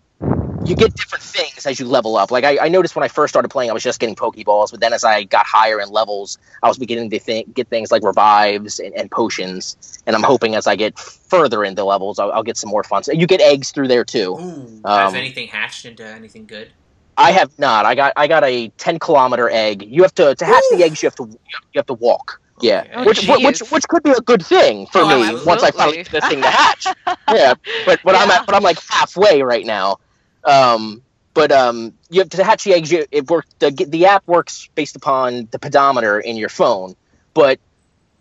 you 0.67 0.75
get 0.75 0.95
different 0.95 1.23
things 1.23 1.67
as 1.67 1.79
you 1.79 1.87
level 1.87 2.17
up. 2.17 2.31
Like 2.31 2.43
I, 2.45 2.67
I 2.67 2.69
noticed 2.69 2.97
when 2.97 3.05
i 3.05 3.09
first 3.09 3.33
started 3.33 3.49
playing 3.49 3.71
i 3.71 3.73
was 3.75 3.83
just 3.83 4.01
getting 4.01 4.15
pokeballs 4.17 4.71
but 4.71 4.81
then 4.81 4.93
as 4.93 5.05
i 5.05 5.25
got 5.25 5.45
higher 5.47 5.81
in 5.81 5.89
levels 5.91 6.39
i 6.63 6.69
was 6.69 6.79
beginning 6.79 7.11
to 7.11 7.19
think, 7.19 7.55
get 7.55 7.69
things 7.69 7.93
like 7.93 8.03
revives 8.03 8.79
and, 8.79 8.95
and 8.95 9.11
potions 9.11 9.77
and 10.07 10.17
i'm 10.17 10.23
hoping 10.23 10.55
as 10.55 10.67
i 10.67 10.75
get 10.75 10.99
further 10.99 11.65
into 11.65 11.85
levels 11.85 12.19
i'll, 12.19 12.33
I'll 12.33 12.43
get 12.43 12.57
some 12.57 12.71
more 12.71 12.83
fun. 12.83 13.03
So 13.05 13.13
you 13.13 13.27
get 13.27 13.41
eggs 13.41 13.71
through 13.73 13.89
there 13.89 14.05
too. 14.05 14.37
Ooh, 14.41 14.81
has 14.87 15.13
Um, 15.13 15.17
anything 15.17 15.49
hatched 15.49 15.85
into 15.85 16.05
anything 16.05 16.47
good? 16.47 16.71
I 17.17 17.33
have 17.33 17.57
not. 17.59 17.87
I 17.87 17.95
got 17.95 18.13
I 18.17 18.27
got 18.27 18.45
a 18.45 18.69
ten 18.71 18.99
kilometer 18.99 19.49
egg. 19.51 19.83
You 19.87 20.03
have 20.03 20.15
to 20.15 20.35
to 20.35 20.45
hatch 20.45 20.65
the 20.71 20.83
eggs. 20.85 21.03
You 21.03 21.07
have 21.09 21.17
to 21.17 21.25
you 21.29 21.79
have 21.79 21.87
to 21.87 21.95
walk. 21.95 22.41
Yeah, 22.61 22.85
Oh, 22.95 23.05
which 23.05 23.19
jeez. 23.21 23.45
which 23.45 23.61
which 23.71 23.89
could 23.89 24.03
be 24.03 24.11
a 24.11 24.21
good 24.21 24.45
thing 24.45 24.87
for 24.87 25.01
Oh, 25.03 25.09
me 25.09 25.23
absolutely. 25.23 25.47
once 25.47 25.63
I 25.63 25.71
finally 25.73 25.97
get 25.99 26.11
this 26.13 26.27
thing 26.27 26.41
to 26.43 26.51
hatch. 26.51 26.87
yeah, 27.29 27.55
but 27.85 28.01
but 28.05 28.15
I'm 28.15 28.31
at, 28.31 28.47
but 28.47 28.55
I'm 28.55 28.63
like 28.63 28.79
halfway 28.89 29.43
right 29.43 29.67
now. 29.67 29.99
Um, 30.45 31.03
but 31.35 31.51
um, 31.51 31.95
you 32.11 32.21
have 32.21 32.29
to 32.31 32.45
hatch 32.45 32.65
the 32.65 32.75
eggs. 32.75 32.93
You, 32.93 33.07
it 33.11 33.29
work 33.29 33.47
the 33.59 33.71
the 33.71 34.07
app 34.07 34.27
works 34.29 34.69
based 34.75 34.95
upon 34.97 35.49
the 35.51 35.59
pedometer 35.59 36.21
in 36.21 36.37
your 36.37 36.49
phone, 36.49 36.95
but 37.35 37.59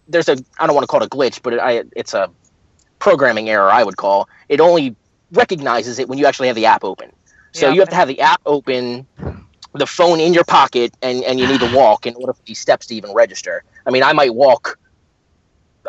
there's 0.07 0.29
a 0.29 0.37
I 0.57 0.65
don't 0.65 0.75
want 0.75 0.83
to 0.83 0.87
call 0.87 1.01
it 1.03 1.05
a 1.05 1.09
glitch, 1.09 1.41
but 1.43 1.53
it, 1.53 1.59
I 1.59 1.83
it's 1.95 2.13
a 2.15 2.29
programming 2.99 3.49
error 3.49 3.69
I 3.71 3.83
would 3.83 3.97
call. 3.97 4.27
It 4.49 4.59
only 4.59 4.95
recognizes 5.31 5.99
it 5.99 6.09
when 6.09 6.17
you 6.17 6.25
actually 6.25 6.47
have 6.47 6.55
the 6.55 6.65
app 6.65 6.83
open. 6.83 7.11
So 7.53 7.67
Yeah. 7.67 7.73
you 7.73 7.79
have 7.81 7.89
to 7.89 7.95
have 7.95 8.07
the 8.07 8.21
app 8.21 8.41
open, 8.45 9.07
the 9.73 9.87
phone 9.87 10.19
in 10.19 10.33
your 10.33 10.43
pocket, 10.43 10.93
and, 11.01 11.23
and 11.23 11.39
you 11.39 11.47
need 11.47 11.59
to 11.61 11.71
walk 11.75 12.05
in 12.05 12.15
order 12.15 12.33
for 12.33 12.41
these 12.45 12.59
steps 12.59 12.87
to 12.87 12.95
even 12.95 13.13
register. 13.13 13.63
I 13.85 13.91
mean, 13.91 14.03
I 14.03 14.13
might 14.13 14.33
walk, 14.33 14.77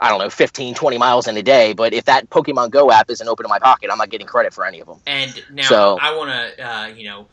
I 0.00 0.08
don't 0.10 0.18
know, 0.18 0.30
15, 0.30 0.74
20 0.74 0.98
miles 0.98 1.26
in 1.26 1.36
a 1.36 1.42
day, 1.42 1.72
but 1.72 1.92
if 1.92 2.04
that 2.04 2.28
Pokemon 2.30 2.70
Go 2.70 2.90
app 2.90 3.10
isn't 3.10 3.26
open 3.26 3.46
in 3.46 3.50
my 3.50 3.58
pocket, 3.58 3.90
I'm 3.90 3.98
not 3.98 4.10
getting 4.10 4.26
credit 4.26 4.52
for 4.52 4.64
any 4.66 4.80
of 4.80 4.86
them. 4.86 5.00
And 5.06 5.42
now 5.50 5.68
So- 5.68 5.98
I 6.00 6.14
want 6.14 6.30
to, 6.30 6.62
uh, 6.70 6.86
you 6.88 7.04
know, 7.04 7.28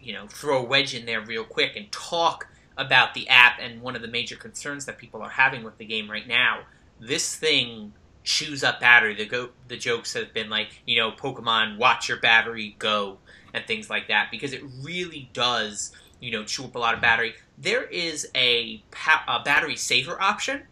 you 0.00 0.14
know, 0.14 0.26
throw 0.26 0.58
a 0.60 0.64
wedge 0.64 0.94
in 0.94 1.06
there 1.06 1.20
real 1.20 1.44
quick 1.44 1.76
and 1.76 1.90
talk 1.92 2.46
about 2.78 3.14
the 3.14 3.28
app 3.28 3.58
and 3.60 3.80
one 3.82 3.94
of 3.96 4.02
the 4.02 4.08
major 4.08 4.36
concerns 4.36 4.84
that 4.86 4.98
people 4.98 5.22
are 5.22 5.30
having 5.30 5.62
with 5.62 5.76
the 5.78 5.84
game 5.84 6.10
right 6.10 6.26
now. 6.26 6.60
This 6.98 7.34
thing 7.36 7.92
chews 8.24 8.64
up 8.64 8.80
battery. 8.80 9.14
The 9.14 9.26
go 9.26 9.50
the 9.68 9.76
jokes 9.76 10.14
have 10.14 10.32
been 10.34 10.48
like, 10.50 10.82
you 10.86 10.98
know, 10.98 11.12
Pokemon 11.12 11.76
watch 11.78 12.08
your 12.08 12.18
battery 12.18 12.74
go 12.78 13.18
and 13.56 13.66
things 13.66 13.90
like 13.90 14.08
that 14.08 14.28
because 14.30 14.52
it 14.52 14.62
really 14.84 15.30
does, 15.32 15.92
you 16.20 16.30
know, 16.30 16.44
chew 16.44 16.64
up 16.66 16.76
a 16.76 16.78
lot 16.78 16.94
of 16.94 17.00
battery. 17.00 17.34
There 17.58 17.84
is 17.84 18.28
a, 18.36 18.84
pa- 18.92 19.24
a 19.28 19.42
battery 19.44 19.76
saver 19.76 20.20
option 20.22 20.62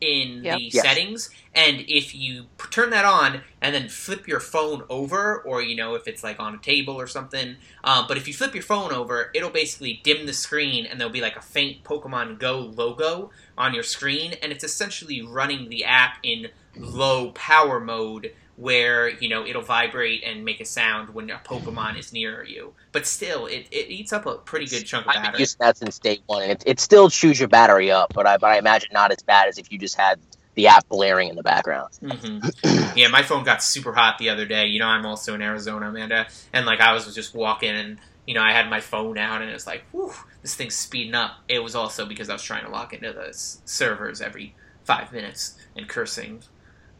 in 0.00 0.42
Yep. 0.42 0.56
the 0.58 0.70
Yes. 0.72 0.82
settings 0.82 1.30
and 1.54 1.84
if 1.86 2.12
you 2.12 2.46
p- 2.58 2.68
turn 2.70 2.90
that 2.90 3.04
on 3.04 3.42
and 3.60 3.72
then 3.72 3.88
flip 3.88 4.26
your 4.26 4.40
phone 4.40 4.82
over 4.90 5.40
or 5.42 5.62
you 5.62 5.76
know 5.76 5.94
if 5.94 6.08
it's 6.08 6.24
like 6.24 6.40
on 6.40 6.56
a 6.56 6.58
table 6.58 6.94
or 7.00 7.06
something 7.06 7.56
um, 7.84 8.06
but 8.08 8.16
if 8.16 8.26
you 8.26 8.34
flip 8.34 8.52
your 8.52 8.64
phone 8.64 8.92
over 8.92 9.30
it'll 9.32 9.50
basically 9.50 10.00
dim 10.02 10.26
the 10.26 10.32
screen 10.32 10.86
and 10.86 10.98
there'll 11.00 11.12
be 11.12 11.20
like 11.20 11.36
a 11.36 11.40
faint 11.42 11.84
pokemon 11.84 12.36
go 12.36 12.58
logo 12.58 13.30
on 13.56 13.74
your 13.74 13.84
screen 13.84 14.34
and 14.42 14.50
it's 14.50 14.64
essentially 14.64 15.22
running 15.22 15.68
the 15.68 15.84
app 15.84 16.18
in 16.24 16.48
low 16.76 17.30
power 17.30 17.78
mode 17.78 18.32
where 18.56 19.08
you 19.08 19.28
know 19.28 19.46
it'll 19.46 19.62
vibrate 19.62 20.22
and 20.24 20.44
make 20.44 20.60
a 20.60 20.64
sound 20.64 21.14
when 21.14 21.30
a 21.30 21.40
pokemon 21.44 21.98
is 21.98 22.12
near 22.12 22.44
you 22.44 22.74
but 22.92 23.06
still 23.06 23.46
it, 23.46 23.66
it 23.70 23.90
eats 23.90 24.12
up 24.12 24.26
a 24.26 24.34
pretty 24.34 24.66
good 24.66 24.84
chunk 24.84 25.06
of 25.06 25.16
I've 25.16 25.22
battery 25.22 25.40
using 25.40 25.58
that 25.60 25.76
since 25.76 25.98
day 25.98 26.20
one, 26.26 26.42
and 26.42 26.52
it, 26.52 26.62
it 26.66 26.80
still 26.80 27.10
chews 27.10 27.38
your 27.38 27.48
battery 27.48 27.90
up, 27.90 28.12
but 28.14 28.26
I, 28.26 28.36
but 28.36 28.50
I 28.50 28.58
imagine 28.58 28.90
not 28.92 29.10
as 29.12 29.22
bad 29.22 29.48
as 29.48 29.58
if 29.58 29.70
you 29.70 29.78
just 29.78 29.96
had 29.96 30.20
the 30.54 30.66
app 30.66 30.88
blaring 30.88 31.28
in 31.28 31.36
the 31.36 31.42
background. 31.42 31.88
hmm 32.00 32.38
yeah, 32.96 33.08
my 33.08 33.22
phone 33.22 33.44
got 33.44 33.62
super 33.62 33.92
hot 33.92 34.18
the 34.18 34.28
other 34.28 34.46
day. 34.46 34.66
You 34.66 34.80
know, 34.80 34.86
I'm 34.86 35.06
also 35.06 35.34
in 35.34 35.42
Arizona, 35.42 35.88
Amanda, 35.88 36.26
and 36.52 36.66
like 36.66 36.80
I 36.80 36.92
was 36.92 37.12
just 37.14 37.34
walking, 37.34 37.70
and 37.70 37.98
you 38.26 38.34
know, 38.34 38.42
I 38.42 38.52
had 38.52 38.68
my 38.68 38.80
phone 38.80 39.18
out, 39.18 39.40
and 39.40 39.50
it 39.50 39.54
was 39.54 39.66
like, 39.66 39.84
whew, 39.92 40.12
this 40.42 40.54
thing's 40.54 40.76
speeding 40.76 41.14
up. 41.14 41.38
It 41.48 41.60
was 41.60 41.74
also 41.74 42.06
because 42.06 42.28
I 42.28 42.34
was 42.34 42.42
trying 42.42 42.64
to 42.64 42.70
log 42.70 42.92
into 42.94 43.12
the 43.12 43.30
servers 43.32 44.20
every 44.20 44.54
five 44.84 45.12
minutes 45.12 45.56
and 45.76 45.88
cursing 45.88 46.42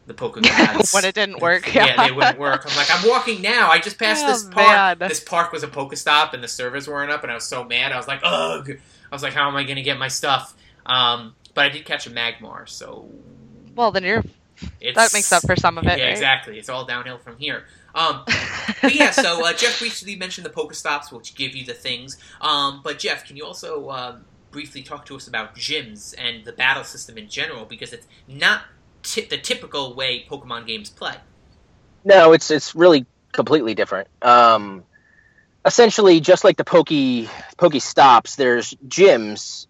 the 0.05 0.13
Pokegods. 0.13 0.93
when 0.93 1.05
it 1.05 1.15
didn't 1.15 1.41
work. 1.41 1.73
yeah, 1.73 2.05
they 2.07 2.11
wouldn't 2.11 2.39
work. 2.39 2.65
I'm 2.69 2.75
like, 2.75 2.87
I'm 2.91 3.07
walking 3.07 3.41
now. 3.41 3.69
I 3.69 3.79
just 3.79 3.97
passed 3.97 4.23
Oh, 4.25 4.27
this 4.27 4.43
park. 4.43 4.99
man. 4.99 5.09
This 5.09 5.19
park 5.21 5.51
was 5.51 5.63
a 5.63 5.67
Pokestop, 5.67 6.33
and 6.33 6.43
the 6.43 6.47
servers 6.47 6.87
weren't 6.87 7.11
up, 7.11 7.23
and 7.23 7.31
I 7.31 7.35
was 7.35 7.45
so 7.45 7.63
mad. 7.63 7.91
I 7.91 7.97
was 7.97 8.07
like, 8.07 8.19
ugh. 8.23 8.69
I 8.69 9.15
was 9.15 9.23
like, 9.23 9.33
how 9.33 9.47
am 9.47 9.55
I 9.55 9.63
going 9.63 9.75
to 9.77 9.81
get 9.83 9.97
my 9.97 10.07
stuff? 10.07 10.55
Um, 10.85 11.35
but 11.53 11.65
I 11.65 11.69
did 11.69 11.85
catch 11.85 12.07
a 12.07 12.09
Magmar, 12.09 12.67
so 12.67 13.07
Well, 13.75 13.91
then 13.91 14.03
you're 14.03 14.23
it's, 14.81 14.95
that 14.95 15.13
makes 15.13 15.31
up 15.31 15.43
for 15.45 15.55
some 15.55 15.77
of 15.77 15.85
it. 15.85 15.97
yeah, 15.97 16.05
right? 16.05 16.11
exactly. 16.11 16.57
It's 16.57 16.69
all 16.69 16.85
downhill 16.85 17.17
from 17.17 17.37
here. 17.37 17.65
Um, 17.95 18.23
but 18.81 18.93
yeah, 18.95 19.11
so 19.11 19.45
uh, 19.45 19.53
Jeff 19.53 19.79
briefly 19.79 20.15
mentioned 20.15 20.45
the 20.45 20.49
Pokestops, 20.49 21.11
which 21.11 21.35
give 21.35 21.55
you 21.55 21.65
the 21.65 21.73
things. 21.73 22.17
Um, 22.41 22.81
but 22.83 22.97
Jeff, 22.99 23.25
can 23.25 23.35
you 23.37 23.45
also 23.45 23.87
uh, 23.87 24.17
briefly 24.51 24.81
talk 24.83 25.05
to 25.07 25.15
us 25.15 25.27
about 25.27 25.55
gyms 25.55 26.13
and 26.17 26.43
the 26.45 26.51
battle 26.53 26.83
system 26.83 27.17
in 27.17 27.27
general? 27.29 27.65
Because 27.65 27.93
it's 27.93 28.07
not 28.27 28.61
ti 29.03 29.21
the 29.21 29.37
typical 29.37 29.93
way 29.93 30.25
Pokemon 30.29 30.67
games 30.67 30.89
play. 30.89 31.15
No, 32.03 32.33
it's 32.33 32.49
it's 32.51 32.75
really 32.75 33.05
completely 33.31 33.75
different. 33.75 34.07
Um, 34.21 34.83
essentially, 35.65 36.19
just 36.19 36.43
like 36.43 36.57
the 36.57 36.63
Poke 36.63 36.89
Poke 37.57 37.81
stops, 37.81 38.35
there's 38.35 38.73
gyms 38.87 39.67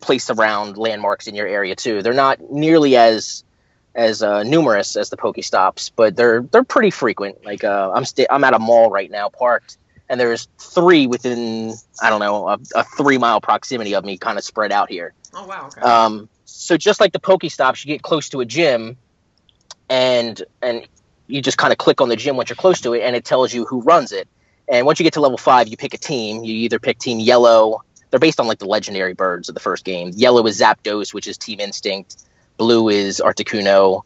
placed 0.00 0.30
around 0.30 0.76
landmarks 0.76 1.26
in 1.26 1.34
your 1.34 1.46
area 1.46 1.76
too. 1.76 2.02
They're 2.02 2.12
not 2.12 2.50
nearly 2.50 2.96
as 2.96 3.44
as 3.94 4.22
uh, 4.22 4.42
numerous 4.42 4.96
as 4.96 5.10
the 5.10 5.16
Poke 5.16 5.42
stops, 5.42 5.90
but 5.90 6.16
they're 6.16 6.42
they're 6.42 6.64
pretty 6.64 6.90
frequent. 6.90 7.44
Like 7.44 7.64
uh, 7.64 7.92
I'm 7.94 8.04
sta- 8.04 8.26
I'm 8.30 8.44
at 8.44 8.54
a 8.54 8.58
mall 8.58 8.90
right 8.90 9.10
now, 9.10 9.28
parked, 9.28 9.78
and 10.08 10.18
there's 10.18 10.48
three 10.58 11.06
within 11.06 11.74
I 12.02 12.10
don't 12.10 12.20
know 12.20 12.48
a, 12.48 12.58
a 12.74 12.84
three 12.84 13.18
mile 13.18 13.40
proximity 13.40 13.94
of 13.94 14.04
me, 14.04 14.18
kind 14.18 14.38
of 14.38 14.44
spread 14.44 14.72
out 14.72 14.90
here. 14.90 15.12
Oh 15.32 15.46
wow, 15.46 15.66
okay. 15.66 15.80
Um, 15.80 16.28
so 16.54 16.76
just 16.76 17.00
like 17.00 17.12
the 17.12 17.20
Pokestops, 17.20 17.84
you 17.84 17.92
get 17.92 18.02
close 18.02 18.28
to 18.30 18.40
a 18.40 18.44
gym, 18.44 18.96
and 19.90 20.42
and 20.62 20.86
you 21.26 21.42
just 21.42 21.58
kind 21.58 21.72
of 21.72 21.78
click 21.78 22.00
on 22.00 22.08
the 22.08 22.16
gym 22.16 22.36
once 22.36 22.48
you're 22.48 22.56
close 22.56 22.80
to 22.82 22.94
it, 22.94 23.02
and 23.02 23.16
it 23.16 23.24
tells 23.24 23.52
you 23.52 23.64
who 23.64 23.82
runs 23.82 24.12
it. 24.12 24.28
And 24.68 24.86
once 24.86 24.98
you 24.98 25.04
get 25.04 25.12
to 25.14 25.20
level 25.20 25.36
five, 25.38 25.68
you 25.68 25.76
pick 25.76 25.94
a 25.94 25.98
team. 25.98 26.44
You 26.44 26.54
either 26.54 26.78
pick 26.78 26.98
Team 26.98 27.18
Yellow. 27.18 27.82
They're 28.10 28.20
based 28.20 28.40
on 28.40 28.46
like 28.46 28.58
the 28.58 28.66
legendary 28.66 29.14
birds 29.14 29.48
of 29.48 29.54
the 29.54 29.60
first 29.60 29.84
game. 29.84 30.12
Yellow 30.14 30.46
is 30.46 30.60
Zapdos, 30.60 31.12
which 31.12 31.26
is 31.26 31.36
Team 31.36 31.60
Instinct. 31.60 32.24
Blue 32.56 32.88
is 32.88 33.20
Articuno. 33.24 34.02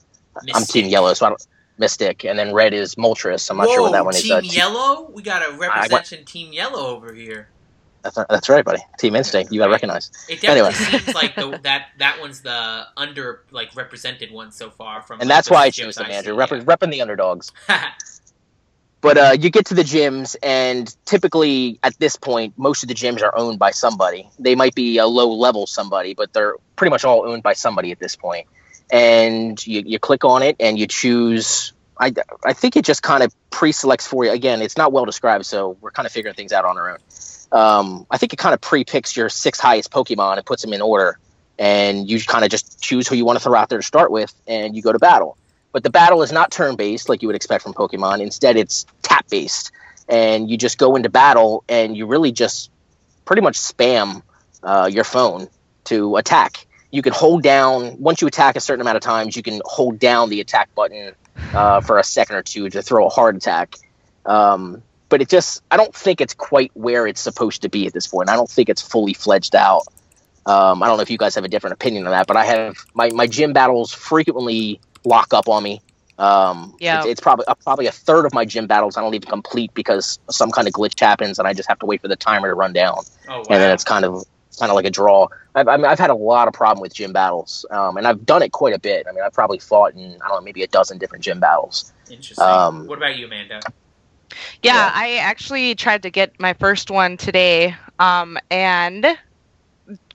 I'm 0.55 0.64
Team 0.64 0.87
Yellow, 0.87 1.12
so 1.14 1.27
I 1.27 1.29
don't 1.31 1.46
Mystic, 1.79 2.25
and 2.25 2.38
then 2.38 2.53
red 2.53 2.75
is 2.75 2.96
Moltres. 2.96 3.49
I'm 3.51 3.57
not 3.57 3.68
sure 3.68 3.83
what 3.83 3.92
that 3.92 4.05
one 4.05 4.14
is. 4.14 4.23
Team 4.23 4.33
Uh, 4.33 4.40
Yellow? 4.40 5.11
We 5.12 5.23
got 5.23 5.49
a 5.49 5.57
representation 5.57 6.25
Team 6.25 6.53
Yellow 6.53 6.88
over 6.88 7.14
here. 7.14 7.51
That's, 8.03 8.17
that's 8.17 8.49
right, 8.49 8.65
buddy. 8.65 8.81
Team 8.99 9.17
Instinct. 9.17 9.53
You 9.53 9.59
got 9.61 9.67
to 9.67 9.73
recognize. 9.73 10.11
It 10.29 10.41
definitely 10.41 10.75
Anyway. 10.77 11.01
seems 11.01 11.15
like 11.15 11.35
the, 11.35 11.59
that 11.63 11.87
that 11.99 12.21
one's 12.21 12.41
the 12.43 12.87
under 12.97 13.43
like 13.51 13.75
represented 13.77 14.31
one 14.31 14.53
so 14.53 14.71
far 14.71 15.03
from. 15.03 15.21
And 15.21 15.29
like, 15.29 15.37
that's 15.37 15.51
why 15.51 15.63
I 15.65 15.71
chose 15.71 15.99
Andrew. 15.99 16.33
see, 16.35 16.39
Rep- 16.39 16.51
yeah. 16.51 16.61
repping 16.61 16.91
the 16.91 17.03
underdogs. 17.03 17.53
But 19.01 19.17
uh, 19.17 19.37
you 19.39 19.49
get 19.51 19.67
to 19.67 19.75
the 19.75 19.83
gyms, 19.85 20.35
and 20.43 20.93
typically 21.05 21.79
at 21.85 21.97
this 22.01 22.17
point, 22.17 22.55
most 22.57 22.83
of 22.83 22.89
the 22.89 22.95
gyms 22.97 23.23
are 23.23 23.33
owned 23.37 23.57
by 23.61 23.71
somebody. 23.71 24.29
They 24.41 24.57
might 24.57 24.75
be 24.75 24.99
a 24.99 25.07
low 25.07 25.33
level 25.33 25.69
somebody, 25.69 26.15
but 26.15 26.33
they're 26.33 26.55
pretty 26.75 26.91
much 26.91 27.05
all 27.05 27.25
owned 27.25 27.45
by 27.45 27.53
somebody 27.53 27.93
at 27.93 28.01
this 28.01 28.17
point. 28.17 28.49
And 28.91 29.65
you, 29.65 29.85
you 29.87 29.99
click 30.01 30.25
on 30.25 30.43
it, 30.43 30.57
and 30.59 30.77
you 30.79 30.89
choose. 30.89 31.73
I, 32.01 32.13
I 32.45 32.53
think 32.55 32.77
it 32.77 32.85
just 32.85 33.03
kind 33.05 33.23
of 33.23 33.33
pre 33.51 33.71
selects 33.71 34.05
for 34.07 34.25
you. 34.25 34.33
Again, 34.33 34.63
it's 34.63 34.77
not 34.77 34.91
well 34.93 35.05
described, 35.05 35.47
so 35.47 35.77
we're 35.81 35.93
kind 35.93 36.07
of 36.07 36.11
figuring 36.11 36.35
things 36.35 36.53
out 36.53 36.65
on 36.65 36.77
our 36.77 36.91
own. 36.91 36.99
Um, 37.51 38.07
I 38.11 38.19
think 38.19 38.33
it 38.33 38.37
kind 38.37 38.55
of 38.55 38.61
pre 38.61 38.85
picks 38.85 39.17
your 39.17 39.29
six 39.29 39.59
highest 39.59 39.91
Pokemon 39.91 40.37
and 40.37 40.47
puts 40.47 40.63
them 40.63 40.73
in 40.73 40.83
order. 40.83 41.19
And 41.59 42.09
you 42.09 42.21
kind 42.21 42.45
of 42.45 42.51
just 42.51 42.81
choose 42.81 43.09
who 43.09 43.17
you 43.17 43.25
want 43.25 43.39
to 43.39 43.43
throw 43.43 43.57
out 43.57 43.69
there 43.69 43.79
to 43.79 43.85
start 43.85 44.13
with, 44.13 44.33
and 44.47 44.77
you 44.77 44.83
go 44.83 44.93
to 44.93 44.99
battle 44.99 45.37
but 45.73 45.83
the 45.83 45.91
battle 45.91 46.23
is 46.23 46.33
not 46.33 46.51
turn 46.51 46.77
based 46.77 47.09
like 47.09 47.23
you 47.23 47.29
would 47.29 47.37
expect 47.37 47.63
from 47.63 47.75
Pokemon. 47.75 48.21
Instead, 48.21 48.57
it's 48.57 48.87
tap 49.03 49.29
based, 49.29 49.73
and 50.09 50.51
you 50.51 50.57
just 50.57 50.79
go 50.79 50.97
into 50.97 51.09
battle 51.09 51.65
and 51.69 51.97
you 51.97 52.07
really 52.07 52.33
just 52.33 52.71
pretty 53.25 53.43
much 53.43 53.59
spam 53.59 54.23
uh, 54.63 54.89
your 54.91 55.05
phone 55.05 55.49
to 55.85 56.17
attack. 56.17 56.67
You 56.91 57.03
can 57.03 57.13
hold 57.13 57.43
down 57.43 58.01
once 58.01 58.23
you 58.23 58.27
attack 58.27 58.57
a 58.57 58.61
certain 58.61 58.81
amount 58.81 58.97
of 58.97 59.03
times. 59.03 59.37
You 59.37 59.43
can 59.43 59.61
hold 59.65 59.99
down 59.99 60.31
the 60.31 60.41
attack 60.41 60.75
button 60.75 61.13
uh, 61.53 61.81
for 61.83 61.99
a 61.99 62.05
second 62.05 62.37
or 62.37 62.43
two 62.43 62.71
to 62.71 62.83
throw 62.83 63.07
a 63.07 63.11
hard 63.11 63.37
attack. 63.37 63.77
Um, 64.25 64.83
but 65.09 65.23
it 65.23 65.29
just, 65.29 65.62
I 65.71 65.77
don't 65.77 65.94
think 65.94 66.21
it's 66.21 66.35
quite 66.35 66.71
where 66.75 67.07
it's 67.07 67.21
supposed 67.21 67.62
to 67.62 67.68
be 67.68 67.87
at 67.87 67.92
this 67.92 68.07
point. 68.07 68.29
I 68.29 68.37
don't 68.37 68.51
think 68.51 68.68
it's 68.68 68.83
fully 68.83 69.14
fledged 69.14 69.55
out. 69.55 69.83
Um, 70.47 70.83
I 70.83 70.87
don't 70.87 70.97
know 70.97 71.03
if 71.03 71.11
you 71.11 71.18
guys 71.18 71.35
have 71.35 71.44
a 71.44 71.49
different 71.49 71.75
opinion 71.75 72.07
on 72.07 72.11
that, 72.12 72.27
but 72.27 72.37
I 72.37 72.44
have 72.44 72.77
my, 72.94 73.11
my 73.11 73.27
gym 73.27 73.53
battles 73.53 73.92
frequently 73.92 74.81
lock 75.05 75.33
up 75.35 75.49
on 75.49 75.62
me. 75.62 75.81
Um, 76.18 76.75
Yeah. 76.81 76.99
it's, 76.99 77.07
it's 77.07 77.21
probably 77.21 77.47
uh, 77.47 77.55
probably 77.62 77.87
a 77.87 77.92
third 77.92 78.27
of 78.27 78.35
my 78.35 78.44
gym 78.44 78.66
battles 78.66 78.97
I 78.97 79.03
don't 79.03 79.14
even 79.14 79.29
complete 79.29 79.73
because 79.75 80.18
some 80.31 80.51
kind 80.51 80.66
of 80.66 80.75
glitch 80.75 80.99
happens 80.99 81.38
and 81.38 81.47
I 81.47 81.53
just 81.53 81.68
have 81.68 81.79
to 81.79 81.87
wait 81.87 82.01
for 82.01 82.09
the 82.09 82.16
timer 82.16 82.49
to 82.49 82.55
run 82.55 82.73
down, 82.73 83.05
Oh 83.29 83.38
wow. 83.38 83.44
and 83.51 83.62
then 83.62 83.71
it's 83.71 83.85
kind 83.85 84.05
of 84.05 84.25
kind 84.59 84.71
of 84.71 84.75
like 84.75 84.87
a 84.87 84.90
draw. 84.90 85.29
I've, 85.55 85.68
I 85.68 85.77
mean, 85.77 85.87
I've 85.87 86.01
had 86.01 86.11
a 86.11 86.14
lot 86.16 86.49
of 86.49 86.55
problem 86.55 86.83
with 86.83 86.92
gym 86.92 87.12
battles, 87.12 87.64
um, 87.71 87.97
and 87.97 88.07
I've 88.09 88.27
done 88.27 88.42
it 88.42 88.51
quite 88.51 88.75
a 88.75 88.81
bit. 88.81 89.07
I 89.09 89.12
mean, 89.12 89.23
I've 89.23 89.33
probably 89.33 89.61
fought 89.61 89.94
in 89.94 90.01
I 90.21 90.29
don't 90.29 90.38
know 90.38 90.40
maybe 90.40 90.64
a 90.64 90.66
dozen 90.66 90.99
different 90.99 91.23
gym 91.25 91.38
battles. 91.38 91.92
Interesting. 92.11 92.44
um, 92.44 92.87
what 92.88 92.99
about 92.99 93.16
you, 93.16 93.27
Amanda? 93.27 93.61
Yeah, 94.62 94.91
Yeah. 94.91 94.93
I 94.93 95.17
actually 95.17 95.75
tried 95.75 96.03
to 96.03 96.11
get 96.11 96.38
my 96.38 96.55
first 96.55 96.91
one 96.91 97.17
today, 97.17 97.75
um, 97.99 98.38
and 98.51 99.07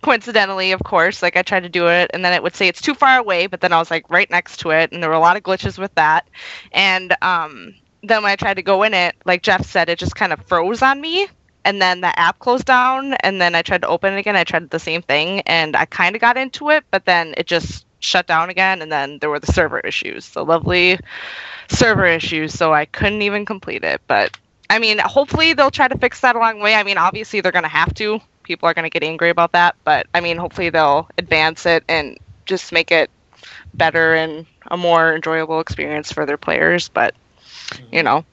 coincidentally, 0.02 0.71
of 0.71 0.82
course, 0.84 1.21
like 1.21 1.36
I 1.38 1.41
tried 1.41 1.63
to 1.63 1.69
do 1.69 1.88
it, 1.88 2.12
and 2.13 2.23
then 2.23 2.34
it 2.34 2.43
would 2.43 2.56
say 2.56 2.67
it's 2.67 2.82
too 2.82 2.93
far 2.93 3.17
away, 3.19 3.47
but 3.47 3.62
then 3.62 3.73
I 3.73 3.80
was 3.80 3.89
like 3.91 4.10
right 4.10 4.30
next 4.30 4.58
to 4.60 4.71
it, 4.71 4.91
and 4.91 5.02
there 5.02 5.10
were 5.10 5.15
a 5.15 5.19
lot 5.19 5.38
of 5.38 5.43
glitches 5.43 5.78
with 5.78 5.93
that, 5.95 6.28
and 6.71 7.15
um, 7.21 7.73
then 8.04 8.23
when 8.23 8.32
I 8.32 8.36
tried 8.36 8.56
to 8.56 8.63
go 8.63 8.84
in 8.84 8.93
it, 8.93 9.15
like 9.26 9.43
Jeff 9.43 9.65
said, 9.65 9.89
it 9.89 9.99
just 9.99 10.15
kind 10.15 10.34
of 10.34 10.45
froze 10.47 10.82
on 10.82 11.02
me, 11.02 11.28
and 11.65 11.82
then 11.82 12.02
the 12.02 12.17
app 12.19 12.39
closed 12.39 12.65
down, 12.65 13.13
and 13.15 13.41
then 13.41 13.56
I 13.56 13.62
tried 13.62 13.82
to 13.82 13.88
open 13.88 14.13
it 14.13 14.19
again. 14.19 14.36
I 14.36 14.43
tried 14.43 14.69
the 14.69 14.80
same 14.80 15.02
thing, 15.02 15.41
and 15.41 15.76
I 15.76 15.86
kind 15.86 16.15
of 16.15 16.21
got 16.21 16.38
into 16.38 16.69
it, 16.69 16.84
but 16.91 17.06
then 17.06 17.34
it 17.38 17.47
just 17.47 17.86
shut 18.03 18.27
down 18.27 18.49
again, 18.49 18.81
and 18.81 18.91
then 18.91 19.19
there 19.19 19.29
were 19.29 19.39
the 19.39 19.51
server 19.51 19.79
issues, 19.79 20.29
the 20.31 20.45
lovely 20.45 20.99
server 21.69 22.05
issues, 22.05 22.53
so 22.53 22.73
I 22.73 22.85
couldn't 22.85 23.21
even 23.21 23.45
complete 23.45 23.83
it. 23.83 24.01
But 24.07 24.37
I 24.69 24.79
mean, 24.79 24.99
hopefully 24.99 25.53
they'll 25.53 25.71
try 25.71 25.87
to 25.87 25.97
fix 25.97 26.21
that 26.21 26.35
along 26.35 26.59
the 26.59 26.63
way. 26.63 26.75
I 26.75 26.83
mean, 26.83 26.97
obviously 26.97 27.41
they're 27.41 27.51
going 27.51 27.63
to 27.63 27.69
have 27.69 27.93
to. 27.95 28.19
People 28.43 28.67
are 28.69 28.73
going 28.73 28.83
to 28.83 28.89
get 28.89 29.03
angry 29.03 29.29
about 29.29 29.53
that, 29.53 29.75
but 29.83 30.07
I 30.13 30.19
mean, 30.21 30.37
hopefully 30.37 30.69
they'll 30.69 31.09
advance 31.17 31.65
it 31.65 31.83
and 31.87 32.17
just 32.45 32.71
make 32.71 32.91
it 32.91 33.09
better 33.73 34.15
and 34.15 34.45
a 34.69 34.77
more 34.77 35.15
enjoyable 35.15 35.59
experience 35.59 36.11
for 36.11 36.25
their 36.25 36.37
players. 36.37 36.89
But 36.89 37.15
you 37.91 38.03
know, 38.03 38.25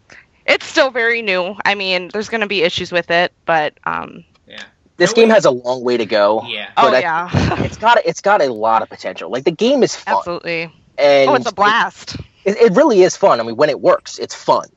it's 0.47 0.67
still 0.67 0.91
very 0.91 1.23
new. 1.23 1.55
I 1.65 1.75
mean, 1.75 2.09
there's 2.13 2.29
going 2.29 2.41
to 2.41 2.47
be 2.47 2.63
issues 2.63 2.93
with 2.93 3.11
it, 3.11 3.33
but 3.47 3.75
um, 3.85 4.25
Yeah. 4.47 4.65
This 5.01 5.11
No 5.11 5.15
game 5.17 5.29
way. 5.31 5.35
has 5.35 5.45
a 5.47 5.51
long 5.51 5.83
way 5.83 5.97
to 5.97 6.07
go. 6.07 6.43
Yeah. 6.47 6.71
oh 6.77 6.91
But 6.91 6.95
I- 6.97 7.01
yeah, 7.01 7.65
It's 7.65 7.77
got 7.79 7.99
it's 8.05 8.21
got 8.21 8.43
a 8.43 8.53
lot 8.53 8.83
of 8.83 8.89
potential. 8.89 9.31
Like 9.31 9.45
the 9.45 9.51
game 9.51 9.83
is 9.83 9.97
fun, 9.97 10.17
absolutely. 10.19 10.73
and 10.99 11.31
Oh, 11.31 11.35
it's 11.35 11.47
a 11.51 11.55
blast. 11.55 12.17
It, 12.45 12.57
it 12.59 12.73
really 12.77 13.03
is 13.03 13.17
fun. 13.17 13.41
I 13.41 13.43
mean, 13.43 13.57
when 13.57 13.71
it 13.71 13.81
works, 13.81 14.19
it's 14.19 14.35
fun. 14.35 14.69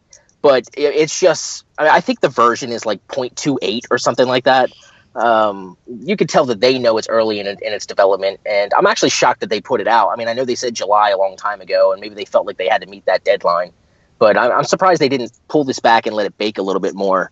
but 0.41 0.63
it, 0.75 0.95
it's 0.95 1.19
just 1.19 1.65
I, 1.77 1.83
mean, 1.83 1.91
I 1.91 1.99
think 1.99 2.21
the 2.21 2.29
version 2.29 2.71
is 2.71 2.85
like 2.85 3.05
0.28 3.07 3.83
or 3.91 3.97
something 3.97 4.27
like 4.27 4.45
that. 4.45 4.71
Um, 5.15 5.77
you 5.87 6.17
could 6.17 6.27
tell 6.29 6.45
that 6.45 6.59
they 6.59 6.79
know 6.79 6.97
it's 6.97 7.07
early 7.07 7.39
in, 7.39 7.45
in 7.45 7.57
its 7.61 7.85
development, 7.85 8.39
and 8.45 8.73
I'm 8.73 8.87
actually 8.87 9.09
shocked 9.11 9.41
that 9.41 9.49
they 9.49 9.61
put 9.61 9.79
it 9.81 9.87
out. 9.87 10.09
I 10.09 10.15
mean, 10.15 10.27
I 10.27 10.33
know 10.33 10.43
they 10.45 10.55
said 10.55 10.73
July 10.73 11.09
a 11.11 11.17
long 11.17 11.37
time 11.37 11.61
ago, 11.61 11.91
and 11.91 12.01
maybe 12.01 12.15
they 12.15 12.25
felt 12.25 12.47
like 12.47 12.57
they 12.57 12.67
had 12.67 12.81
to 12.81 12.87
meet 12.87 13.05
that 13.05 13.23
deadline, 13.23 13.71
but 14.17 14.37
I'm, 14.37 14.51
I'm 14.51 14.63
surprised 14.63 14.99
they 15.01 15.09
didn't 15.09 15.31
pull 15.49 15.65
this 15.65 15.79
back 15.79 16.07
and 16.07 16.15
let 16.15 16.25
it 16.25 16.35
bake 16.39 16.57
a 16.57 16.63
little 16.63 16.79
bit 16.79 16.95
more. 16.95 17.29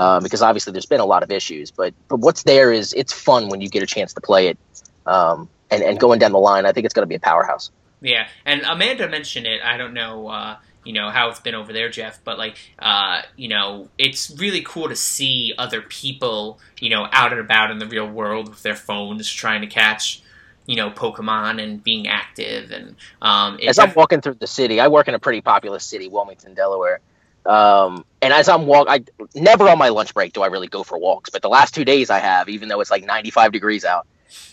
Uh, 0.00 0.18
because 0.18 0.40
obviously 0.40 0.72
there's 0.72 0.86
been 0.86 0.98
a 0.98 1.04
lot 1.04 1.22
of 1.22 1.30
issues, 1.30 1.70
but 1.70 1.92
but 2.08 2.20
what's 2.20 2.44
there 2.44 2.72
is 2.72 2.94
it's 2.94 3.12
fun 3.12 3.50
when 3.50 3.60
you 3.60 3.68
get 3.68 3.82
a 3.82 3.86
chance 3.86 4.14
to 4.14 4.20
play 4.22 4.48
it, 4.48 4.56
um, 5.04 5.46
and 5.70 5.82
and 5.82 6.00
going 6.00 6.18
down 6.18 6.32
the 6.32 6.38
line, 6.38 6.64
I 6.64 6.72
think 6.72 6.86
it's 6.86 6.94
going 6.94 7.02
to 7.02 7.06
be 7.06 7.16
a 7.16 7.20
powerhouse. 7.20 7.70
Yeah, 8.00 8.26
and 8.46 8.62
Amanda 8.62 9.10
mentioned 9.10 9.46
it. 9.46 9.60
I 9.62 9.76
don't 9.76 9.92
know, 9.92 10.28
uh, 10.28 10.56
you 10.86 10.94
know, 10.94 11.10
how 11.10 11.28
it's 11.28 11.40
been 11.40 11.54
over 11.54 11.74
there, 11.74 11.90
Jeff, 11.90 12.24
but 12.24 12.38
like, 12.38 12.56
uh, 12.78 13.20
you 13.36 13.48
know, 13.48 13.90
it's 13.98 14.30
really 14.38 14.62
cool 14.62 14.88
to 14.88 14.96
see 14.96 15.52
other 15.58 15.82
people, 15.82 16.60
you 16.78 16.88
know, 16.88 17.06
out 17.12 17.32
and 17.32 17.40
about 17.42 17.70
in 17.70 17.78
the 17.78 17.86
real 17.86 18.08
world 18.08 18.48
with 18.48 18.62
their 18.62 18.76
phones 18.76 19.30
trying 19.30 19.60
to 19.60 19.66
catch, 19.66 20.22
you 20.64 20.76
know, 20.76 20.90
Pokemon 20.90 21.62
and 21.62 21.84
being 21.84 22.08
active. 22.08 22.70
And 22.70 22.96
um, 23.20 23.58
as 23.66 23.78
I'm 23.78 23.92
walking 23.92 24.22
through 24.22 24.36
the 24.36 24.46
city, 24.46 24.80
I 24.80 24.88
work 24.88 25.08
in 25.08 25.14
a 25.14 25.18
pretty 25.18 25.42
populous 25.42 25.84
city, 25.84 26.08
Wilmington, 26.08 26.54
Delaware. 26.54 27.00
Um, 27.46 28.04
and 28.20 28.32
as 28.32 28.48
I'm 28.48 28.66
walk, 28.66 28.86
I 28.90 29.02
never 29.34 29.68
on 29.68 29.78
my 29.78 29.88
lunch 29.88 30.12
break 30.12 30.32
do 30.32 30.42
I 30.42 30.48
really 30.48 30.68
go 30.68 30.82
for 30.82 30.98
walks, 30.98 31.30
but 31.30 31.42
the 31.42 31.48
last 31.48 31.74
two 31.74 31.84
days 31.84 32.10
I 32.10 32.18
have, 32.18 32.48
even 32.48 32.68
though 32.68 32.80
it's 32.80 32.90
like 32.90 33.04
95 33.04 33.52
degrees 33.52 33.84
out, 33.84 34.06